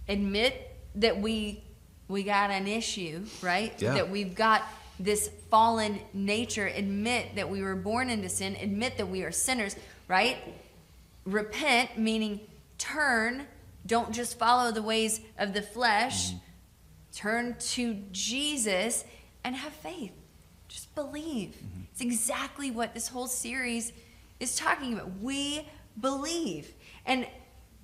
[0.08, 1.62] admit that we
[2.08, 3.72] we got an issue, right?
[3.80, 3.94] Yeah.
[3.94, 4.62] That we've got
[5.00, 9.74] this fallen nature, admit that we were born into sin, admit that we are sinners,
[10.06, 10.36] right?
[11.24, 12.40] Repent, meaning
[12.78, 13.46] turn,
[13.86, 16.38] don't just follow the ways of the flesh, mm-hmm.
[17.14, 19.04] Turn to Jesus
[19.44, 20.12] and have faith.
[20.68, 21.50] Just believe.
[21.50, 21.82] Mm-hmm.
[21.92, 23.92] It's exactly what this whole series
[24.40, 25.20] is talking about.
[25.20, 25.68] We
[26.00, 26.74] believe.
[27.06, 27.26] And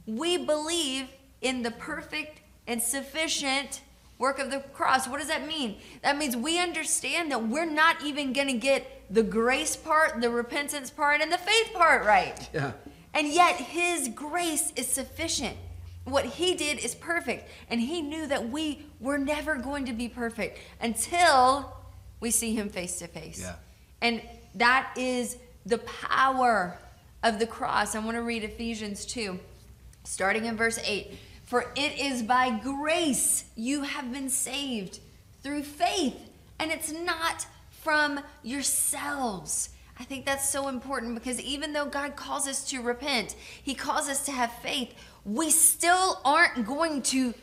[0.07, 1.09] we believe
[1.41, 3.83] in the perfect and sufficient
[4.19, 5.09] work of the cross.
[5.09, 5.79] What does that mean?
[6.03, 10.31] That means we understand that we're not even going to get the grace part, the
[10.31, 12.49] repentance part, and the faith part right.
[12.53, 12.73] Yeah.
[13.15, 15.57] And yet his grace is sufficient.
[16.05, 17.49] What he did is perfect.
[17.69, 21.77] And he knew that we were never going to be perfect until
[22.21, 23.41] we see him face to face.
[23.41, 23.55] Yeah.
[24.01, 24.23] And
[24.55, 25.37] that is
[25.67, 26.79] the power
[27.23, 27.95] of the cross.
[27.95, 29.39] I want to read Ephesians 2,
[30.05, 31.13] starting in verse 8.
[31.45, 35.01] For it is by grace you have been saved
[35.43, 36.17] through faith,
[36.59, 39.71] and it's not from yourselves.
[39.99, 44.09] I think that's so important because even though God calls us to repent, He calls
[44.09, 47.35] us to have faith, we still aren't going to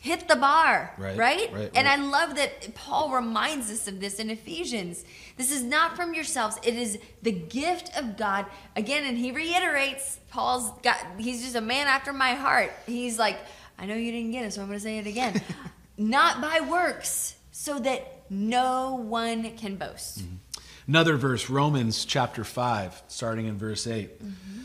[0.00, 1.16] hit the bar, right?
[1.16, 1.52] Right.
[1.52, 1.98] right and right.
[1.98, 5.04] I love that Paul reminds us of this in Ephesians.
[5.36, 8.46] This is not from yourselves, it is the gift of God.
[8.76, 12.72] Again, and he reiterates, Paul's got, he's just a man after my heart.
[12.86, 13.38] He's like,
[13.78, 15.40] I know you didn't get it, so I'm going to say it again.
[15.98, 20.20] not by works, so that no one can boast.
[20.20, 20.34] Mm-hmm.
[20.88, 24.18] Another verse, Romans chapter 5, starting in verse 8.
[24.18, 24.60] Mm-hmm.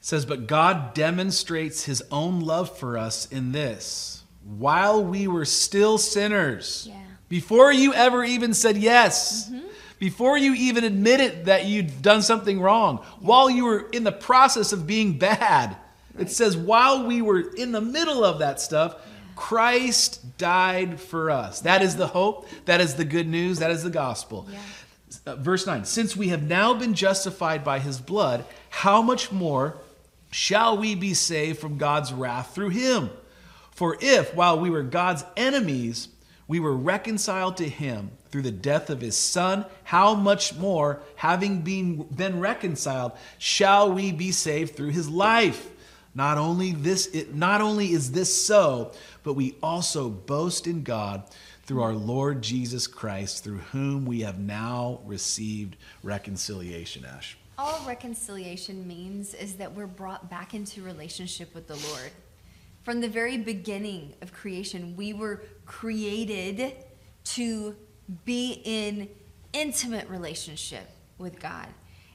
[0.00, 4.20] Says, But God demonstrates his own love for us in this
[4.58, 6.96] while we were still sinners, yeah.
[7.28, 9.66] before you ever even said yes, mm-hmm.
[9.98, 14.72] before you even admitted that you'd done something wrong, while you were in the process
[14.72, 15.76] of being bad.
[16.18, 18.96] It says, while we were in the middle of that stuff,
[19.36, 21.60] Christ died for us.
[21.60, 22.48] That is the hope.
[22.66, 23.60] That is the good news.
[23.60, 24.46] That is the gospel.
[24.50, 24.58] Yeah.
[25.26, 29.78] Uh, verse 9 Since we have now been justified by his blood, how much more
[30.30, 33.10] shall we be saved from God's wrath through him?
[33.70, 36.08] For if, while we were God's enemies,
[36.46, 41.62] we were reconciled to him through the death of his son, how much more, having
[41.62, 45.70] been, been reconciled, shall we be saved through his life?
[46.14, 51.22] Not only this, it, not only is this so, but we also boast in God
[51.64, 57.04] through our Lord Jesus Christ, through whom we have now received reconciliation.
[57.04, 57.38] Ash.
[57.62, 62.10] All reconciliation means is that we're brought back into relationship with the Lord.
[62.84, 66.74] From the very beginning of creation, we were created
[67.24, 67.76] to
[68.24, 69.10] be in
[69.52, 71.66] intimate relationship with God.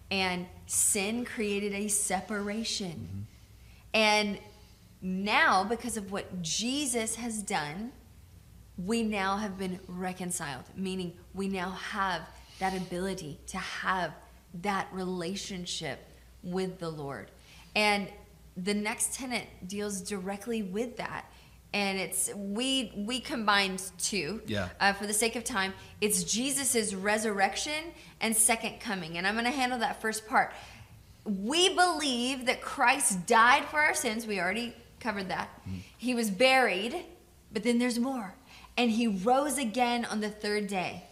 [0.09, 3.07] And sin created a separation.
[3.07, 3.21] Mm-hmm.
[3.93, 4.39] And
[5.03, 7.91] now, because of what Jesus has done,
[8.83, 12.23] we now have been reconciled, meaning we now have
[12.57, 14.11] that ability to have
[14.61, 15.99] that relationship
[16.43, 17.31] with the Lord.
[17.75, 18.07] And
[18.55, 21.25] the next tenet deals directly with that.
[21.73, 24.41] And it's we we combined two.
[24.47, 24.69] Yeah.
[24.79, 27.91] Uh, for the sake of time, it's Jesus's resurrection
[28.21, 30.53] and second coming, and I'm going to handle that first part.
[31.25, 34.25] We believe that Christ died for our sins.
[34.25, 35.49] We already covered that.
[35.97, 36.95] He was buried,
[37.51, 38.35] but then there's more.
[38.77, 41.03] And he rose again on the third day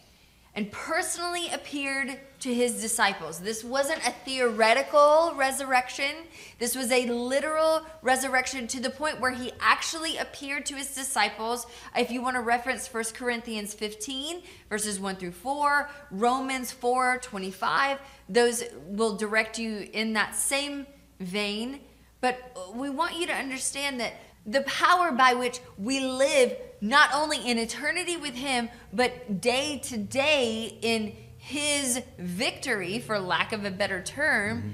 [0.56, 3.40] and personally appeared to his disciples.
[3.40, 6.14] This wasn't a theoretical resurrection.
[6.60, 11.66] This was a literal resurrection to the point where he actually appeared to his disciples.
[11.96, 18.00] If you want to reference 1 Corinthians 15, verses 1 through 4, Romans 4 25,
[18.28, 20.86] those will direct you in that same
[21.22, 21.80] vein.
[22.20, 27.38] But we want you to understand that the power by which we live not only
[27.50, 33.70] in eternity with him but day to day in his victory for lack of a
[33.70, 34.70] better term mm-hmm.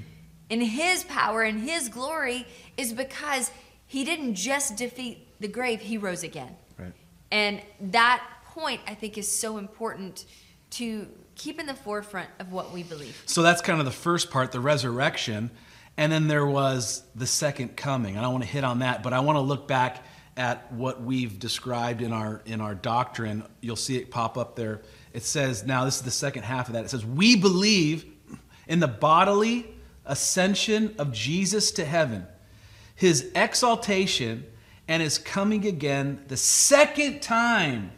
[0.50, 3.50] in his power and his glory is because
[3.86, 6.92] he didn't just defeat the grave he rose again Right.
[7.32, 10.26] and that point i think is so important
[10.70, 14.30] to keep in the forefront of what we believe So that's kind of the first
[14.30, 15.50] part, the resurrection.
[15.96, 18.16] And then there was the second coming.
[18.16, 20.04] And I want to hit on that, but I want to look back
[20.36, 23.42] at what we've described in our in our doctrine.
[23.60, 24.82] You'll see it pop up there.
[25.12, 26.84] It says, now this is the second half of that.
[26.84, 28.04] It says, "We believe
[28.68, 29.66] in the bodily
[30.06, 32.26] ascension of Jesus to heaven,
[32.94, 34.44] his exaltation
[34.88, 37.92] and his coming again the second time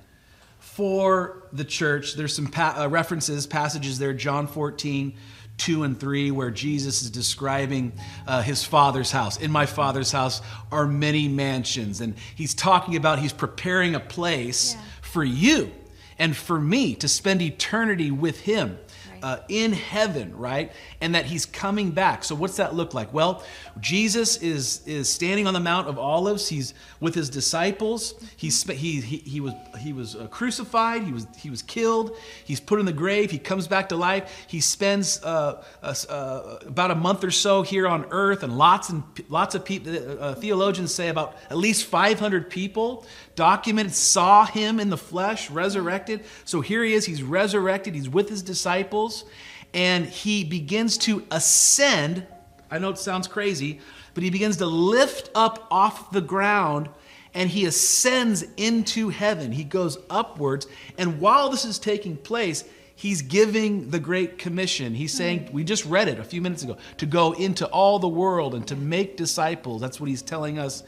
[0.58, 2.14] for the church.
[2.14, 5.14] There's some pa- uh, references, passages there, John 14,
[5.58, 7.92] 2 and 3, where Jesus is describing
[8.26, 9.38] uh, his father's house.
[9.38, 12.00] In my father's house are many mansions.
[12.00, 14.80] And he's talking about he's preparing a place Yeah.
[15.02, 15.72] for you
[16.18, 18.78] and for me to spend eternity with him
[19.22, 20.72] uh, in heaven, right?
[21.00, 22.24] And that he's coming back.
[22.24, 23.12] So what's that look like?
[23.14, 23.44] Well,
[23.78, 26.48] Jesus is is standing on the Mount of Olives.
[26.48, 28.14] He's with his disciples.
[28.36, 31.04] He's sp- he, he he was he was uh, crucified.
[31.04, 32.16] He was he was killed.
[32.44, 33.30] He's put in the grave.
[33.30, 34.44] He comes back to life.
[34.48, 38.90] He spends uh, uh, uh, about a month or so here on earth, and lots
[38.90, 39.92] and lots of people.
[40.20, 46.24] Uh, theologians say about at least 500 people documented saw him in the flesh, resurrected.
[46.44, 47.06] So here he is.
[47.06, 47.94] He's resurrected.
[47.94, 49.24] He's with his disciples,
[49.72, 52.26] and he begins to ascend.
[52.70, 53.80] I know it sounds crazy,
[54.14, 56.88] but he begins to lift up off the ground
[57.34, 59.52] and he ascends into heaven.
[59.52, 60.66] He goes upwards.
[60.98, 62.64] And while this is taking place,
[62.94, 64.94] he's giving the Great Commission.
[64.94, 65.52] He's saying, hmm.
[65.54, 68.66] we just read it a few minutes ago, to go into all the world and
[68.68, 69.80] to make disciples.
[69.80, 70.82] That's what he's telling us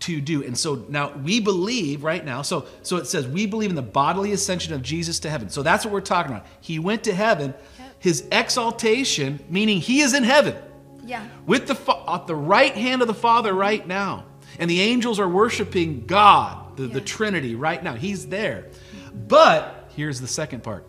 [0.00, 0.44] to do.
[0.44, 2.42] And so now we believe right now.
[2.42, 5.48] So so it says we believe in the bodily ascension of Jesus to heaven.
[5.48, 6.46] So that's what we're talking about.
[6.60, 7.54] He went to heaven.
[7.78, 7.94] Yep.
[7.98, 10.56] His exaltation, meaning he is in heaven
[11.04, 14.24] yeah with the at the right hand of the Father right now.
[14.58, 17.94] And the angels are worshiping God, the, the Trinity right now.
[17.94, 18.66] He's there.
[19.12, 20.86] But here's the second part.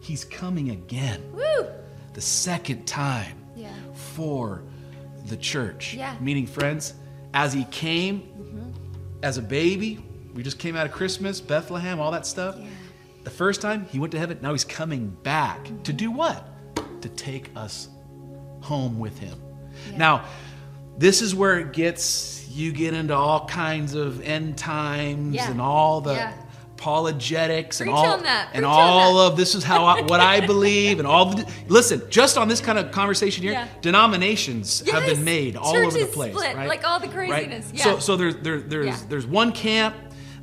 [0.00, 1.22] He's coming again.
[1.32, 1.66] woo
[2.14, 4.62] The second time yeah for
[5.26, 5.94] the church.
[5.94, 6.16] Yeah.
[6.20, 6.94] Meaning, friends,
[7.34, 8.35] as he came
[9.22, 10.04] as a baby,
[10.34, 12.56] we just came out of Christmas, Bethlehem, all that stuff.
[12.58, 12.66] Yeah.
[13.24, 16.46] The first time he went to heaven, now he's coming back to do what?
[17.02, 17.88] To take us
[18.60, 19.38] home with him.
[19.90, 19.96] Yeah.
[19.96, 20.24] Now,
[20.98, 25.50] this is where it gets you get into all kinds of end times Yeah.
[25.50, 26.32] and all the Yeah.
[26.78, 28.50] Apologetics and all that.
[28.52, 32.02] and Preach all of this is how I, what I believe and all the listen
[32.10, 33.68] just on this kind of conversation here Yeah.
[33.80, 37.48] denominations have been made all over the place split, right like all the Right?
[37.48, 38.98] craziness, so so there's there, there's Yeah.
[39.08, 39.94] there's one camp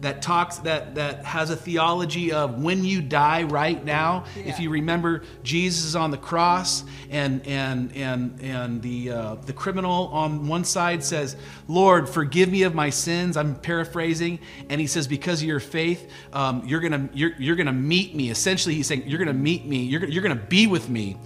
[0.03, 4.69] that talks that that has a theology of when you die right now if you
[4.69, 10.47] remember jesus is on the cross and and and and the uh, the criminal on
[10.47, 11.35] one side says
[11.67, 14.39] lord forgive me of my sins i'm paraphrasing
[14.69, 18.29] and he says because of your faith um, you're gonna you're, you're gonna meet me.
[18.29, 19.83] Essentially he's saying you're gonna meet me.
[19.83, 21.17] You're, gonna- you're gonna be with me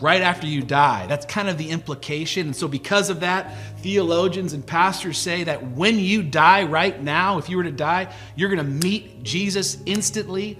[0.00, 1.06] right after you die.
[1.06, 2.46] That's kind of the implication.
[2.46, 7.38] And so, because of that, theologians and pastors say that when you die right now,
[7.38, 10.58] if you were to die, you're going to meet Jesus instantly.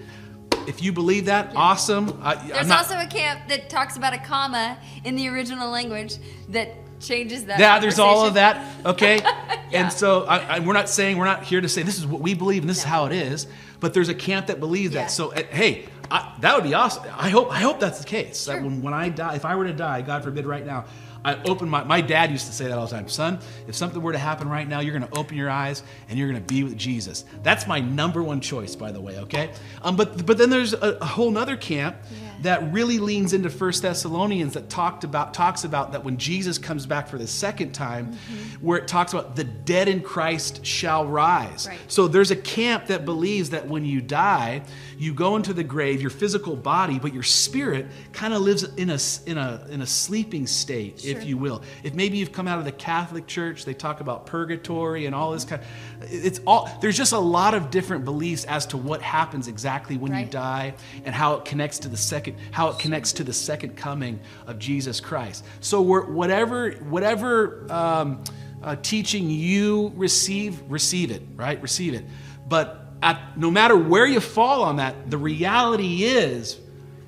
[0.67, 2.19] If you believe that, awesome.
[2.21, 5.69] I, I'm There's not- also a camp that talks about a comma in the original
[5.71, 6.15] language
[6.49, 7.59] that changes that.
[7.59, 8.85] yeah, there's all of that.
[8.85, 9.83] Okay, Yeah.
[9.83, 12.21] and so I, I, we're not saying we're not here to say this is what
[12.21, 13.47] we believe and this is how it is.
[13.79, 15.01] But there's a camp that believes Yeah.
[15.03, 15.11] that.
[15.11, 17.03] So uh, hey, I, that would be awesome.
[17.17, 18.45] I hope I hope that's the case.
[18.45, 20.85] That when, when I die, if I were to die, God forbid, right now,
[21.23, 21.83] I open my.
[21.83, 23.07] My dad used to say that all the time.
[23.07, 26.19] Son, if something were to happen right now, you're going to open your eyes and
[26.19, 27.25] you're going to be with Jesus.
[27.43, 29.19] That's my number one choice, by the way.
[29.19, 29.51] Okay.
[29.83, 32.30] Um, but but then there's a, a whole nother camp Yeah.
[32.41, 36.85] That really leans into First Thessalonians that talked about talks about that when Jesus comes
[36.85, 38.65] back for the second time, Mm-hmm.
[38.65, 41.67] where it talks about the dead in Christ shall rise.
[41.67, 41.79] Right.
[41.87, 44.63] So there's a camp that believes that when you die,
[45.01, 48.91] you go into the grave, your physical body, but your spirit kind of lives in
[48.91, 51.63] a in a in a sleeping state, if you will.
[51.83, 55.31] If maybe you've come out of the Catholic Church, they talk about purgatory and all
[55.31, 55.63] this kind.
[56.03, 60.15] It's all there's just a lot of different beliefs as to what happens exactly when
[60.15, 63.75] you die and how it connects to the second how it connects to the second
[63.75, 65.43] coming of Jesus Christ.
[65.61, 68.23] So we're, whatever whatever um,
[68.61, 71.59] uh, teaching you receive, receive it, right?
[71.59, 72.05] Receive it.
[72.47, 76.59] But at, no matter where you fall on that, the reality is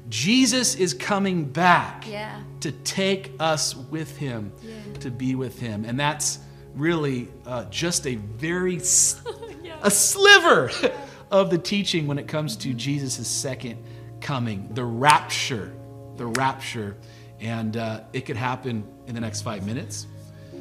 [0.09, 2.41] Jesus is coming back Yeah.
[2.61, 4.73] to take us with him, Yeah.
[4.99, 6.39] to be with him, and that's
[6.75, 9.21] really uh, just a very s-
[9.63, 9.75] Yeah.
[9.81, 10.71] a sliver
[11.31, 13.77] of the teaching when it comes to Jesus' second
[14.21, 15.73] coming, the rapture,
[16.17, 16.95] the rapture.
[17.39, 20.07] And uh, it could happen in the next five minutes.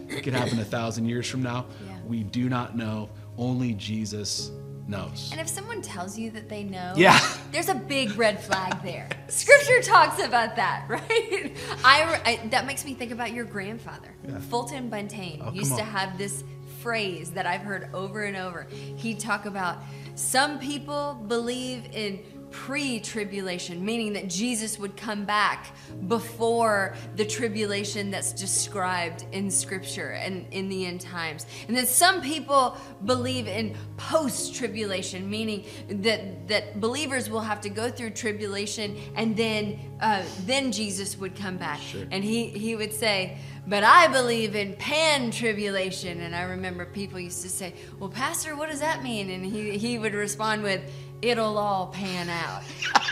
[0.09, 1.67] It could happen a thousand years from now.
[2.07, 3.09] We do not know.
[3.39, 4.51] Only Jesus
[4.89, 5.29] knows.
[5.33, 7.19] And if someone tells you that they know, Yeah.
[7.51, 9.09] there's a big red flag there.
[9.29, 11.57] Scripture talks about that, right?
[11.85, 14.39] I, I- that makes me think about your grandfather, Yeah.
[14.41, 16.45] Fulton Buntain, Oh, used to have this
[16.81, 18.67] phrase that I've heard over and over.
[18.97, 19.79] He'd talk about
[20.17, 22.19] some people believe in
[22.53, 25.75] pre-tribulation, meaning that Jesus would come back
[26.07, 31.47] before the tribulation that's described in Scripture and in the end times.
[31.67, 37.91] And then some people believe in post-tribulation, meaning that that believers will have to go
[37.91, 41.81] through tribulation and then uh, then Jesus would come back.
[41.81, 42.07] Sure.
[42.11, 43.39] And he he would say.
[43.65, 46.23] But I believe in pan tribulation.
[46.23, 49.31] And I remember people used to say, Well, Pastor, what does that mean?
[49.31, 50.83] And he, he would respond with,
[51.23, 52.63] It'll all pan out.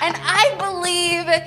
[0.03, 1.47] and I believe that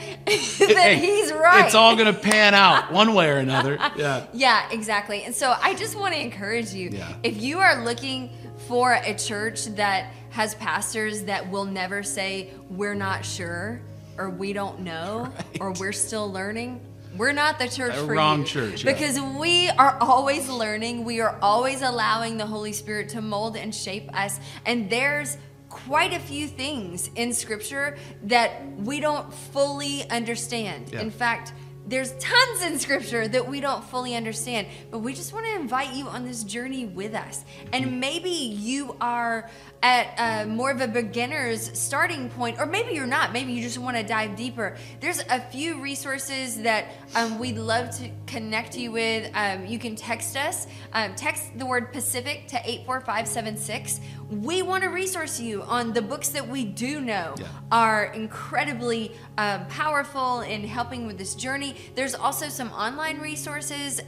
[0.80, 1.66] Hey, he's right.
[1.66, 3.78] It's all going to pan out one way or another.
[3.98, 4.26] Yeah.
[4.34, 5.24] Yeah, exactly.
[5.24, 7.14] And so I just want to encourage you Yeah.
[7.22, 8.30] if you are looking
[8.68, 13.82] for a church that has pastors that will never say, we're not sure,
[14.18, 16.80] or we don't know, or we're still learning.
[17.18, 18.46] We're not the church A for wrong you.
[18.46, 18.94] church, yeah.
[18.94, 21.04] Because we are always learning.
[21.04, 24.40] We are always allowing the Holy Spirit to mold and shape us.
[24.66, 25.38] And there's
[25.74, 30.92] quite a few things in Scripture that we don't fully understand.
[30.92, 31.02] Yeah.
[31.02, 31.54] In fact,
[31.86, 35.94] there's tons in scripture that we don't fully understand, but we just want to invite
[35.94, 37.44] you on this journey with us.
[37.74, 38.00] And mm-hmm.
[38.00, 39.50] maybe you are
[39.84, 43.34] at uh, more of a beginner's starting point, or maybe you're not.
[43.34, 44.78] Maybe you just want to dive deeper.
[45.02, 49.30] There's a few resources that um, we'd love to connect you with.
[49.36, 54.00] Um, you can text us, um, text the word Pacific to 84576.
[54.32, 57.48] We want to resource you on the books that we do know Yeah.
[57.70, 61.76] are incredibly um, powerful in helping with this journey.
[61.94, 64.00] There's also some online resources.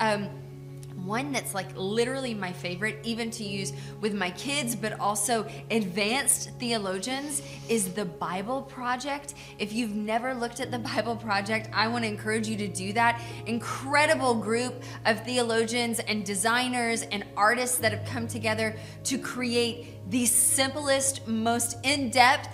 [1.06, 6.49] One that's like literally my favorite, even to use with my kids, but also advanced
[6.58, 9.36] theologians, is the Bible Project.
[9.60, 12.91] If you've never looked at the Bible Project, I want to encourage you to do
[12.93, 13.22] that.
[13.45, 20.26] Incredible group of theologians and designers and artists that have come together to create the
[20.26, 22.49] simplest, most in depth,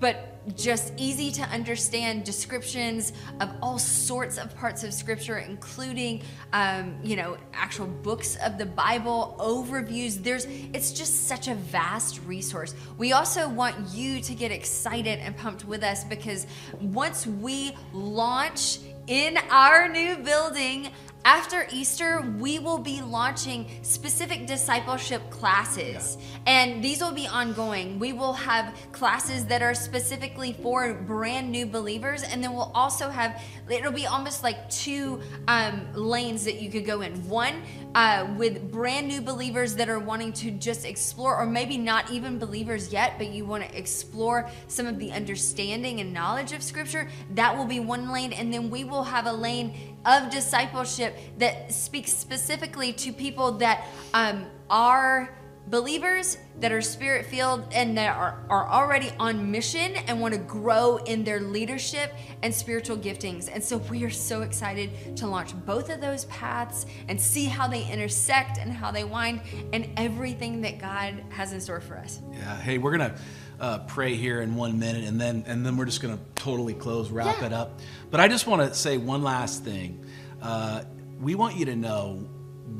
[0.00, 6.22] but just easy to understand descriptions of all sorts of parts of scripture including
[6.52, 10.22] um, you know actual books of the bible overviews.
[10.22, 12.74] There's it's just such a vast resource.
[12.98, 16.46] We also want you to get excited and pumped with us because
[16.80, 20.90] once we launch in our new building
[21.24, 27.98] after Easter, we will be launching specific discipleship classes, and these will be ongoing.
[27.98, 33.08] We will have classes that are specifically for brand new believers, and then we'll also
[33.08, 37.12] have it'll be almost like two um, lanes that you could go in.
[37.28, 37.62] One
[37.94, 42.38] uh, with brand new believers that are wanting to just explore, or maybe not even
[42.38, 47.08] believers yet, but you want to explore some of the understanding and knowledge of Scripture.
[47.30, 51.72] That will be one lane, and then we will have a lane of discipleship that
[51.72, 55.36] speaks specifically to people that um, are
[55.68, 60.40] believers that are spirit filled and that are, are already on mission and want to
[60.40, 63.48] grow in their leadership and spiritual giftings.
[63.52, 67.66] And so we are so excited to launch both of those paths and see how
[67.66, 69.40] they intersect and how they wind
[69.72, 72.20] and everything that God has in store for us.
[72.30, 72.56] Yeah.
[72.60, 73.16] Hey, we're gonna
[73.60, 77.10] uh, pray here in one minute, and then and then we're just gonna totally close,
[77.10, 77.46] wrap Yeah.
[77.46, 77.80] it up.
[78.10, 80.04] But I just want to say one last thing.
[80.42, 80.82] Uh,
[81.20, 82.26] we want you to know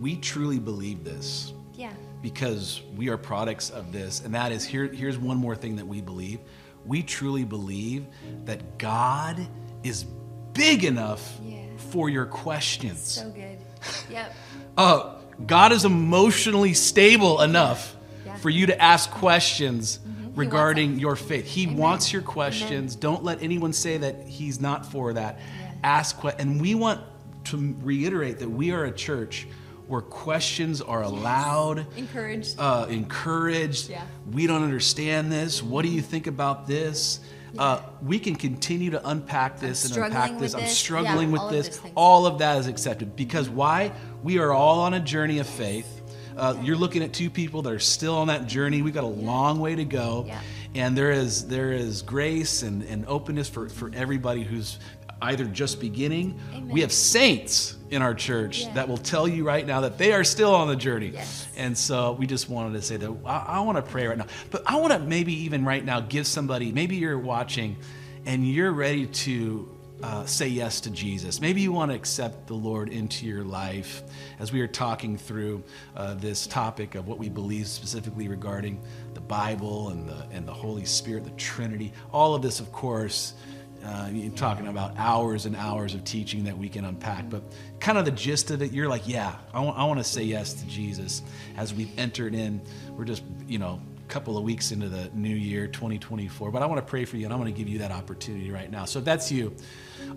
[0.01, 1.93] we truly believe this Yeah.
[2.23, 4.87] because we are products of this, and that is here.
[4.87, 6.41] Here's one more thing that we believe:
[6.85, 8.07] we truly believe
[8.45, 9.47] that God
[9.83, 10.05] is
[10.53, 11.57] big enough Yeah.
[11.91, 13.01] for your questions.
[13.01, 13.59] So good.
[14.11, 14.35] Yep.
[14.77, 15.15] uh,
[15.47, 17.95] God is emotionally stable enough
[18.25, 18.37] Yeah.
[18.37, 19.99] for you to ask questions
[20.35, 21.47] regarding your faith.
[21.47, 21.77] He Amen.
[21.77, 22.97] wants your questions.
[22.97, 25.39] Don't let anyone say that He's not for that.
[25.83, 27.01] Ask que- and we want
[27.45, 29.47] to reiterate that we are a church
[29.87, 32.59] where questions are allowed Encouraged.
[32.59, 33.91] uh, encouraged.
[33.91, 34.03] Yeah.
[34.33, 35.63] We don't understand this.
[35.63, 37.21] What do you think about this?
[37.59, 40.55] Uh, we can continue to unpack this and unpack with this.
[40.55, 41.69] I'm struggling Yeah, with all this.
[41.69, 41.93] things.
[41.95, 43.93] All of that is accepted because why?
[44.25, 45.94] We are all on a journey of faith.
[46.37, 48.83] Uh, you're looking at two people that are still on that journey.
[48.83, 50.41] We've got a long way to go, Yeah.
[50.75, 54.79] and there is there is grace and, and openness for, for everybody who's
[55.23, 56.39] either just beginning.
[56.53, 56.69] Amen.
[56.69, 58.73] We have saints in our church Yeah.
[58.75, 61.09] that will tell you right now that they are still on the journey.
[61.15, 61.47] Yes.
[61.57, 64.27] And so we just wanted to say that I, I want to pray right now.
[64.51, 67.77] But I want to maybe even right now give somebody, maybe you're watching
[68.27, 69.69] and you're ready to
[70.03, 71.41] uh, say yes to Jesus.
[71.41, 74.03] Maybe you want to accept the Lord into your life
[74.39, 75.63] as we are talking through
[75.97, 78.81] uh, this topic of what we believe specifically regarding
[79.15, 81.93] the Bible and the, and the Holy Spirit, the Trinity.
[82.13, 83.35] All of this, of course,
[83.85, 87.43] uh, you're talking about hours and hours of teaching that we can unpack, but
[87.81, 90.67] kind of the gist of it, you're like, yeah, I want to say yes to
[90.67, 91.23] Jesus
[91.57, 92.63] as we've entered in.
[92.97, 96.51] We're just, you know, couple of weeks into the new year, 2024.
[96.51, 98.51] But I want to pray for you, and I want to give you that opportunity
[98.51, 98.85] right now.
[98.85, 99.55] So if that's you,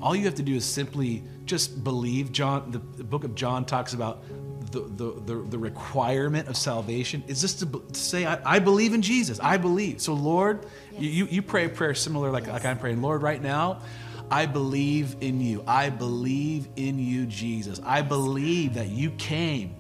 [0.02, 2.32] all you have to do is simply just believe.
[2.32, 4.24] John, the, the book of John talks about
[4.72, 4.82] the,
[5.26, 9.40] the, the, requirement of salvation is just to, to say, I, I believe in Jesus.
[9.40, 10.02] I believe.
[10.02, 10.66] So, Lord,
[10.98, 13.02] you, you, you pray a prayer similar like, like I'm praying.
[13.02, 13.82] Lord, right now,
[14.30, 15.64] I believe in you.
[15.66, 17.80] I believe in you, Jesus.
[17.86, 19.76] I believe that you came,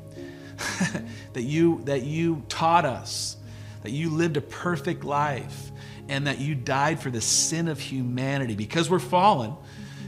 [1.33, 3.36] that you that you taught us,
[3.83, 5.71] that you lived a perfect life,
[6.09, 9.53] and that you died for the sin of humanity because we're fallen.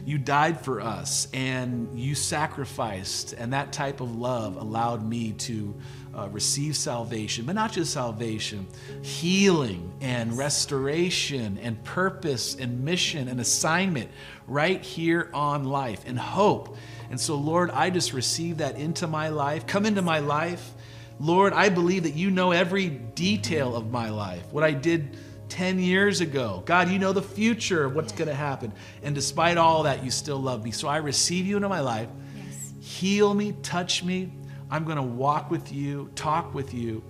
[0.05, 5.75] You died for us and you sacrificed, and that type of love allowed me to
[6.15, 8.65] uh, receive salvation, but not just salvation,
[9.01, 14.09] healing and restoration and purpose and mission and assignment
[14.47, 16.75] right here on life and hope.
[17.11, 19.67] And so, Lord, I just receive that into my life.
[19.67, 20.73] Come into my life.
[21.19, 25.17] Lord, I believe that you know every detail of my life, what I did
[25.49, 26.63] 10 years ago.
[26.65, 28.71] God, you know the future of what's going to happen.
[29.03, 30.71] And despite all that, you still love me.
[30.71, 32.07] So I receive you into my life.
[32.35, 32.73] Yes.
[32.79, 34.31] Heal me, touch me.
[34.71, 37.03] I'm going to walk with you, talk with you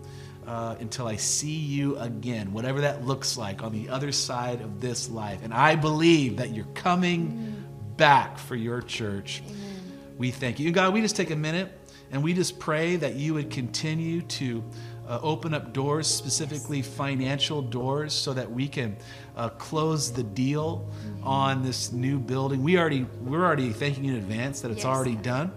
[0.47, 4.81] uh, until I see you again, whatever that looks like on the other side of
[4.81, 5.41] this life.
[5.43, 7.65] And I believe that you're coming
[7.97, 9.43] back for your church.
[10.17, 10.67] We thank you.
[10.67, 11.71] And God, we just take a minute
[12.11, 14.63] and we just pray that you would continue to
[15.07, 18.95] uh, open up doors, specifically financial doors, so that we can
[19.35, 20.87] uh, close the deal
[21.23, 22.61] on this new building.
[22.63, 24.85] We already we're already thanking you in advance that it's Yes.
[24.85, 25.51] already done,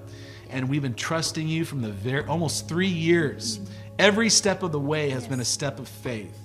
[0.51, 3.61] and we've been trusting you from the very almost three years.
[3.99, 6.39] Every step of the way has been a step of faith.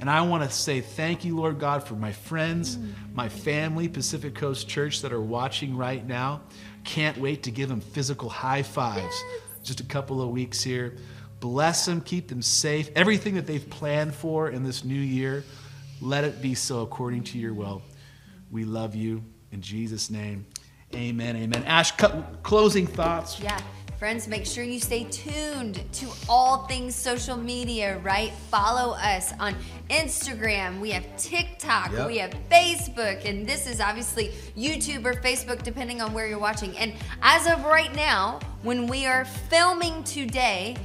[0.00, 2.78] And I want to say thank you, Lord God, for my friends,
[3.14, 6.42] my family, Pacific Coast Church that are watching right now.
[6.82, 9.14] Can't wait to give them physical high fives.
[9.64, 10.96] Just a couple of weeks here.
[11.40, 12.90] Bless them, keep them safe.
[12.94, 15.44] Everything that they've planned for in this new year,
[16.00, 17.82] let it be so according to your will.
[18.50, 19.24] We love you.
[19.52, 20.46] In Jesus' name,
[20.94, 21.36] amen.
[21.36, 21.64] Amen.
[21.64, 21.92] Ash,
[22.42, 23.40] closing thoughts.
[23.40, 23.60] Yeah.
[23.98, 28.32] Friends, make sure you stay tuned to all things social media, right?
[28.50, 29.54] Follow us on
[29.88, 30.80] Instagram.
[30.80, 31.92] We have TikTok.
[31.92, 32.06] Yep.
[32.08, 33.24] We have Facebook.
[33.24, 36.76] And this is obviously YouTube or Facebook, depending on where you're watching.
[36.76, 36.92] And
[37.22, 40.76] as of right now, when we are filming today,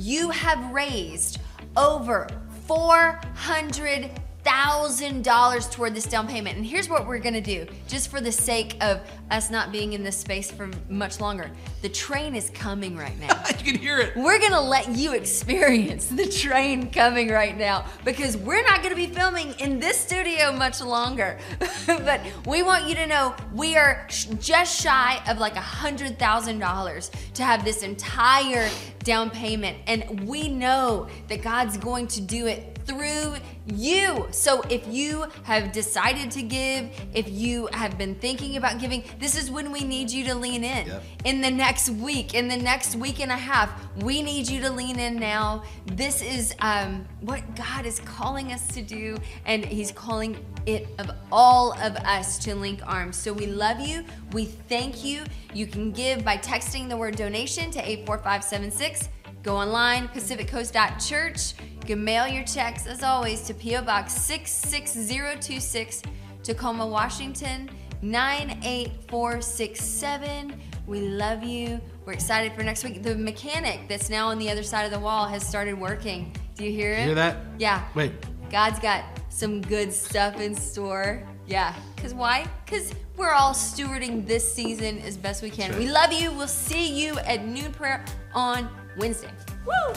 [0.00, 1.38] you have raised
[1.76, 2.26] over
[2.66, 4.10] 400
[4.46, 6.56] thousand dollars toward this down payment.
[6.56, 9.00] And here's what we're gonna do, just for the sake of
[9.32, 11.50] us not being in this space for much longer.
[11.82, 13.42] The train is coming right now.
[13.58, 14.16] you can hear it.
[14.16, 19.08] We're gonna let you experience the train coming right now because we're not gonna be
[19.08, 21.38] filming in this studio much longer.
[21.86, 24.06] but we want you to know we are
[24.38, 28.70] just shy of like a hundred thousand dollars to have this entire
[29.06, 29.78] down payment.
[29.86, 33.34] And we know that God's going to do it through
[33.66, 34.28] you.
[34.30, 39.36] So if you have decided to give, if you have been thinking about giving, this
[39.36, 40.86] is when we need you to lean in.
[40.86, 41.02] Yep.
[41.24, 44.70] In the next week, in the next week and a half, we need you to
[44.70, 45.64] lean in now.
[45.86, 50.36] This is um, what God is calling us to do, and He's calling
[50.66, 53.16] it of all of us to link arms.
[53.16, 54.04] So we love you.
[54.32, 55.24] We thank you.
[55.54, 58.95] You can give by texting the word donation to 84576.
[59.46, 61.54] Go online, pacificcoast.church.
[61.60, 63.82] You can mail your checks, as always, to P.O.
[63.82, 66.02] Box 66026,
[66.42, 67.70] Tacoma, Washington
[68.02, 70.60] 98467.
[70.88, 71.80] We love you.
[72.04, 73.04] We're excited for next week.
[73.04, 76.34] The mechanic that's now on the other side of the wall has started working.
[76.56, 77.04] Do you hear it?
[77.04, 77.36] Hear that?
[77.56, 77.84] Yeah.
[77.94, 78.14] Wait.
[78.50, 81.22] God's got some good stuff in store.
[81.46, 81.72] Yeah.
[81.94, 82.48] Because why?
[82.64, 85.70] Because we're all stewarding this season as best we can.
[85.70, 85.78] Right.
[85.78, 86.32] We love you.
[86.32, 89.30] We'll see you at noon prayer on Wednesday.
[89.64, 89.94] Woo!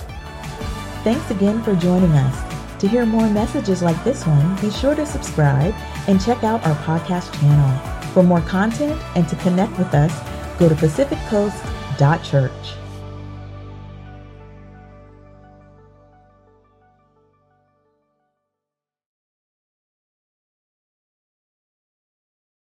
[1.04, 2.80] Thanks again for joining us.
[2.80, 5.74] To hear more messages like this one, be sure to subscribe
[6.08, 8.00] and check out our podcast channel.
[8.14, 10.12] For more content and to connect with us,
[10.58, 12.79] go to pacificcoast.church.